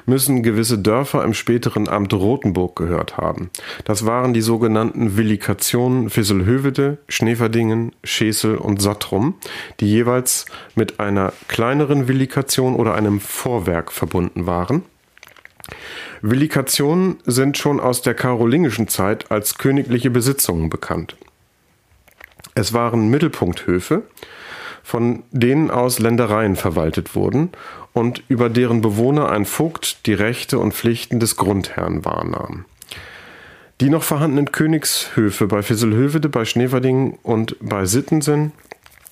müssen 0.05 0.43
gewisse 0.43 0.77
Dörfer 0.77 1.23
im 1.23 1.33
späteren 1.33 1.87
Amt 1.87 2.13
Rothenburg 2.13 2.75
gehört 2.75 3.17
haben. 3.17 3.49
Das 3.85 4.05
waren 4.05 4.33
die 4.33 4.41
sogenannten 4.41 5.15
Villikationen 5.15 6.13
Visselhövede, 6.13 6.97
Schneverdingen, 7.07 7.93
Schesel 8.03 8.57
und 8.57 8.81
Sattrum, 8.81 9.35
die 9.79 9.87
jeweils 9.87 10.45
mit 10.75 10.99
einer 10.99 11.31
kleineren 11.47 12.09
Villikation 12.09 12.75
oder 12.75 12.95
einem 12.95 13.21
Vorwerk 13.21 13.91
verbunden 13.91 14.45
waren. 14.45 14.83
Villikationen 16.21 17.17
sind 17.25 17.57
schon 17.57 17.79
aus 17.79 18.01
der 18.01 18.15
karolingischen 18.15 18.89
Zeit 18.89 19.31
als 19.31 19.57
königliche 19.57 20.09
Besitzungen 20.09 20.69
bekannt. 20.69 21.15
Es 22.59 22.73
waren 22.73 23.07
Mittelpunkthöfe, 23.07 24.03
von 24.83 25.23
denen 25.31 25.71
aus 25.71 25.99
Ländereien 25.99 26.57
verwaltet 26.57 27.15
wurden 27.15 27.51
und 27.93 28.21
über 28.27 28.49
deren 28.49 28.81
Bewohner 28.81 29.29
ein 29.29 29.45
Vogt 29.45 30.05
die 30.05 30.13
Rechte 30.13 30.59
und 30.59 30.73
Pflichten 30.73 31.21
des 31.21 31.37
Grundherrn 31.37 32.03
wahrnahm. 32.03 32.65
Die 33.79 33.89
noch 33.89 34.03
vorhandenen 34.03 34.51
Königshöfe 34.51 35.47
bei 35.47 35.61
Fisselhövede, 35.61 36.27
bei 36.27 36.43
Schneverdingen 36.43 37.17
und 37.23 37.55
bei 37.61 37.85
Sittensen 37.85 38.51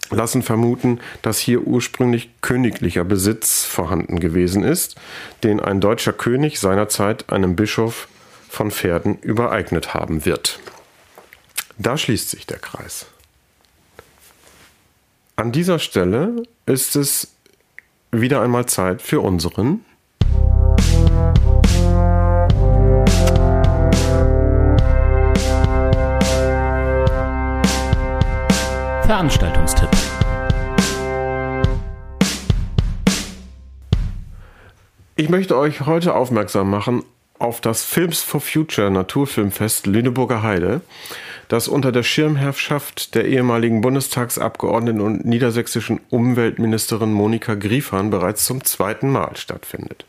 lassen 0.09 0.41
vermuten, 0.41 0.99
dass 1.21 1.39
hier 1.39 1.61
ursprünglich 1.61 2.29
königlicher 2.41 3.05
Besitz 3.05 3.63
vorhanden 3.63 4.19
gewesen 4.19 4.61
ist, 4.61 4.97
den 5.45 5.61
ein 5.61 5.79
deutscher 5.79 6.11
König 6.11 6.59
seinerzeit 6.59 7.31
einem 7.31 7.55
Bischof 7.55 8.09
von 8.49 8.71
Pferden 8.71 9.17
übereignet 9.19 9.93
haben 9.93 10.25
wird. 10.25 10.59
Da 11.77 11.97
schließt 11.97 12.29
sich 12.29 12.45
der 12.45 12.59
Kreis. 12.59 13.05
An 15.39 15.51
dieser 15.51 15.77
Stelle 15.77 16.41
ist 16.65 16.95
es 16.95 17.35
wieder 18.09 18.41
einmal 18.41 18.65
Zeit 18.65 19.03
für 19.03 19.21
unseren 19.21 19.85
Veranstaltungstipp. 29.03 29.89
Ich 35.17 35.29
möchte 35.29 35.55
euch 35.55 35.81
heute 35.81 36.15
aufmerksam 36.15 36.71
machen 36.71 37.03
auf 37.37 37.61
das 37.61 37.83
Films 37.83 38.23
for 38.23 38.41
Future 38.41 38.89
Naturfilmfest 38.89 39.85
Lüneburger 39.85 40.41
Heide, 40.41 40.81
das 41.47 41.67
unter 41.67 41.91
der 41.91 42.03
Schirmherrschaft 42.03 43.15
der 43.15 43.25
ehemaligen 43.25 43.81
Bundestagsabgeordneten 43.81 45.01
und 45.01 45.25
niedersächsischen 45.25 46.01
Umweltministerin 46.09 47.11
Monika 47.11 47.55
Griefahn 47.55 48.09
bereits 48.09 48.45
zum 48.45 48.63
zweiten 48.63 49.09
Mal 49.09 49.35
stattfindet. 49.37 50.05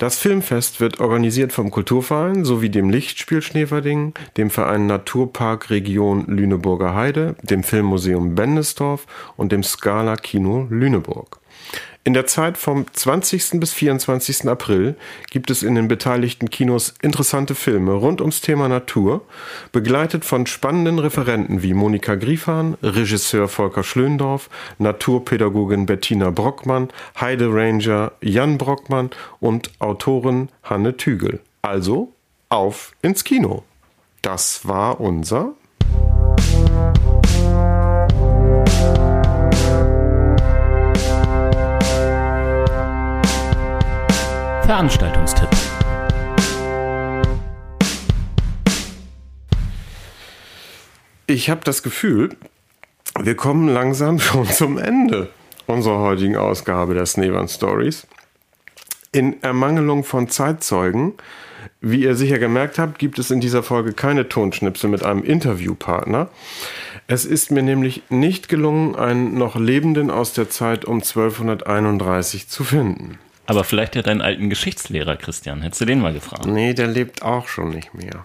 Das 0.00 0.18
Filmfest 0.18 0.80
wird 0.80 0.98
organisiert 0.98 1.52
vom 1.52 1.70
Kulturverein 1.70 2.46
sowie 2.46 2.70
dem 2.70 2.88
Lichtspiel 2.88 3.42
Schneverding, 3.42 4.14
dem 4.38 4.48
Verein 4.48 4.86
Naturpark 4.86 5.68
Region 5.68 6.24
Lüneburger 6.26 6.94
Heide, 6.94 7.36
dem 7.42 7.62
Filmmuseum 7.62 8.34
Bendesdorf 8.34 9.06
und 9.36 9.52
dem 9.52 9.62
Scala 9.62 10.16
Kino 10.16 10.66
Lüneburg. 10.70 11.38
In 12.02 12.14
der 12.14 12.26
Zeit 12.26 12.56
vom 12.56 12.86
20. 12.90 13.60
bis 13.60 13.74
24. 13.74 14.48
April 14.48 14.96
gibt 15.30 15.50
es 15.50 15.62
in 15.62 15.74
den 15.74 15.86
beteiligten 15.86 16.48
Kinos 16.48 16.94
interessante 17.02 17.54
Filme 17.54 17.92
rund 17.92 18.22
ums 18.22 18.40
Thema 18.40 18.68
Natur, 18.68 19.20
begleitet 19.70 20.24
von 20.24 20.46
spannenden 20.46 20.98
Referenten 20.98 21.62
wie 21.62 21.74
Monika 21.74 22.14
Griefahn, 22.14 22.78
Regisseur 22.82 23.48
Volker 23.48 23.82
Schlöndorff, 23.82 24.48
Naturpädagogin 24.78 25.84
Bettina 25.84 26.30
Brockmann, 26.30 26.88
Heide 27.20 27.52
Ranger 27.52 28.12
Jan 28.22 28.56
Brockmann 28.56 29.10
und 29.38 29.70
Autorin 29.78 30.48
Hanne 30.62 30.96
Tügel. 30.96 31.40
Also 31.60 32.14
auf 32.48 32.92
ins 33.02 33.24
Kino. 33.24 33.62
Das 34.22 34.66
war 34.66 35.00
unser 35.00 35.52
Veranstaltungstipp. 44.70 45.48
Ich 51.26 51.50
habe 51.50 51.62
das 51.64 51.82
Gefühl, 51.82 52.36
wir 53.20 53.34
kommen 53.34 53.66
langsam 53.66 54.18
schon 54.20 54.46
zum 54.46 54.78
Ende 54.78 55.28
unserer 55.66 55.98
heutigen 55.98 56.36
Ausgabe 56.36 56.94
der 56.94 57.04
Snevan 57.04 57.48
Stories. 57.48 58.06
In 59.10 59.42
Ermangelung 59.42 60.04
von 60.04 60.28
Zeitzeugen, 60.28 61.14
wie 61.80 62.04
ihr 62.04 62.14
sicher 62.14 62.38
gemerkt 62.38 62.78
habt, 62.78 63.00
gibt 63.00 63.18
es 63.18 63.32
in 63.32 63.40
dieser 63.40 63.64
Folge 63.64 63.92
keine 63.92 64.28
Tonschnipsel 64.28 64.88
mit 64.88 65.04
einem 65.04 65.24
Interviewpartner. 65.24 66.28
Es 67.08 67.24
ist 67.24 67.50
mir 67.50 67.64
nämlich 67.64 68.04
nicht 68.08 68.48
gelungen, 68.48 68.94
einen 68.94 69.34
noch 69.34 69.56
Lebenden 69.56 70.12
aus 70.12 70.32
der 70.32 70.48
Zeit 70.48 70.84
um 70.84 70.98
1231 70.98 72.46
zu 72.46 72.62
finden. 72.62 73.18
Aber 73.46 73.64
vielleicht 73.64 73.96
ja 73.96 74.02
deinen 74.02 74.20
alten 74.20 74.48
Geschichtslehrer, 74.50 75.16
Christian. 75.16 75.62
Hättest 75.62 75.80
du 75.80 75.84
den 75.84 76.00
mal 76.00 76.12
gefragt? 76.12 76.46
Nee, 76.46 76.74
der 76.74 76.86
lebt 76.86 77.22
auch 77.22 77.48
schon 77.48 77.70
nicht 77.70 77.94
mehr. 77.94 78.24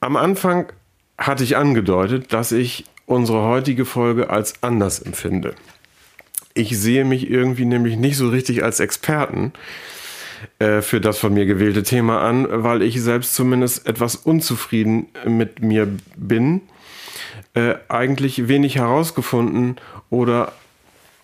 Am 0.00 0.16
Anfang 0.16 0.72
hatte 1.18 1.44
ich 1.44 1.56
angedeutet, 1.56 2.32
dass 2.32 2.52
ich 2.52 2.84
unsere 3.06 3.42
heutige 3.42 3.84
Folge 3.84 4.30
als 4.30 4.62
anders 4.62 5.00
empfinde. 5.00 5.54
Ich 6.54 6.78
sehe 6.78 7.04
mich 7.04 7.28
irgendwie 7.30 7.64
nämlich 7.64 7.96
nicht 7.96 8.16
so 8.16 8.28
richtig 8.28 8.64
als 8.64 8.80
Experten 8.80 9.52
äh, 10.58 10.80
für 10.80 11.00
das 11.00 11.18
von 11.18 11.34
mir 11.34 11.44
gewählte 11.44 11.82
Thema 11.82 12.22
an, 12.22 12.46
weil 12.50 12.82
ich 12.82 13.00
selbst 13.02 13.34
zumindest 13.34 13.86
etwas 13.86 14.16
unzufrieden 14.16 15.08
mit 15.26 15.60
mir 15.62 15.86
bin, 16.16 16.62
äh, 17.54 17.74
eigentlich 17.88 18.48
wenig 18.48 18.76
herausgefunden 18.76 19.76
oder 20.08 20.52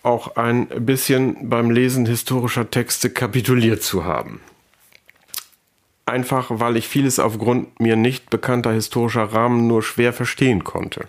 auch 0.07 0.37
ein 0.37 0.67
bisschen 0.85 1.49
beim 1.49 1.69
Lesen 1.69 2.05
historischer 2.05 2.71
Texte 2.71 3.09
kapituliert 3.09 3.83
zu 3.83 4.05
haben. 4.05 4.39
Einfach 6.05 6.47
weil 6.49 6.77
ich 6.77 6.87
vieles 6.87 7.19
aufgrund 7.19 7.81
mir 7.81 7.97
nicht 7.97 8.29
bekannter 8.29 8.71
historischer 8.71 9.25
Rahmen 9.33 9.67
nur 9.67 9.83
schwer 9.83 10.13
verstehen 10.13 10.63
konnte. 10.63 11.07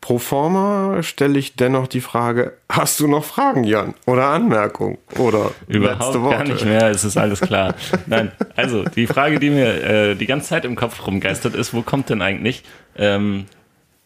Pro 0.00 0.18
forma 0.18 1.02
stelle 1.02 1.38
ich 1.38 1.56
dennoch 1.56 1.88
die 1.88 2.00
Frage, 2.00 2.56
hast 2.70 3.00
du 3.00 3.08
noch 3.08 3.24
Fragen, 3.24 3.64
Jan? 3.64 3.94
Oder 4.06 4.26
Anmerkungen? 4.26 4.98
Oder 5.18 5.50
Überhaupt 5.66 6.00
letzte 6.00 6.22
Worte? 6.22 6.36
gar 6.36 6.44
nicht 6.44 6.64
mehr, 6.64 6.88
es 6.88 7.04
ist 7.04 7.16
alles 7.16 7.40
klar. 7.40 7.74
Nein, 8.06 8.30
also 8.56 8.84
die 8.84 9.08
Frage, 9.08 9.40
die 9.40 9.50
mir 9.50 9.82
äh, 9.82 10.14
die 10.14 10.26
ganze 10.26 10.48
Zeit 10.50 10.64
im 10.64 10.76
Kopf 10.76 11.04
rumgeistert 11.06 11.54
ist, 11.54 11.74
wo 11.74 11.82
kommt 11.82 12.08
denn 12.08 12.22
eigentlich 12.22 12.62
ähm, 12.96 13.46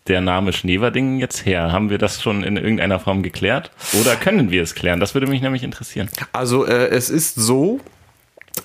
der 0.08 0.20
Name 0.20 0.52
Schneverding 0.52 1.18
jetzt 1.18 1.46
her? 1.46 1.72
Haben 1.72 1.90
wir 1.90 1.98
das 1.98 2.22
schon 2.22 2.42
in 2.42 2.56
irgendeiner 2.56 3.00
Form 3.00 3.22
geklärt? 3.22 3.70
Oder 4.00 4.16
können 4.16 4.50
wir 4.50 4.62
es 4.62 4.74
klären? 4.74 5.00
Das 5.00 5.14
würde 5.14 5.26
mich 5.26 5.40
nämlich 5.40 5.62
interessieren. 5.62 6.08
Also 6.32 6.66
äh, 6.66 6.88
es 6.88 7.10
ist 7.10 7.36
so, 7.36 7.80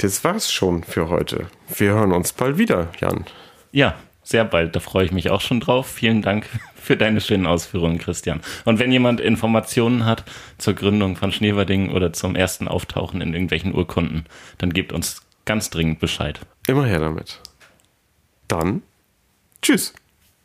Das 0.00 0.24
war's 0.24 0.50
schon 0.50 0.82
für 0.82 1.10
heute. 1.10 1.48
Wir 1.76 1.90
hören 1.90 2.12
uns 2.12 2.32
bald 2.32 2.56
wieder, 2.56 2.88
Jan. 3.00 3.26
Ja, 3.70 3.96
sehr 4.22 4.46
bald. 4.46 4.74
Da 4.74 4.80
freue 4.80 5.04
ich 5.04 5.12
mich 5.12 5.28
auch 5.28 5.42
schon 5.42 5.60
drauf. 5.60 5.86
Vielen 5.90 6.22
Dank 6.22 6.46
für 6.74 6.96
deine 6.96 7.20
schönen 7.20 7.46
Ausführungen, 7.46 7.98
Christian. 7.98 8.40
Und 8.64 8.78
wenn 8.78 8.90
jemand 8.92 9.20
Informationen 9.20 10.06
hat 10.06 10.24
zur 10.56 10.72
Gründung 10.72 11.16
von 11.16 11.32
Schneverding 11.32 11.90
oder 11.90 12.14
zum 12.14 12.34
ersten 12.34 12.66
Auftauchen 12.66 13.20
in 13.20 13.34
irgendwelchen 13.34 13.74
Urkunden, 13.74 14.24
dann 14.56 14.72
gebt 14.72 14.94
uns 14.94 15.20
ganz 15.44 15.68
dringend 15.68 16.00
Bescheid. 16.00 16.40
Immer 16.66 16.86
her 16.86 17.00
damit. 17.00 17.38
Dann, 18.48 18.80
tschüss. 19.60 19.92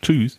Tschüss. 0.02 0.38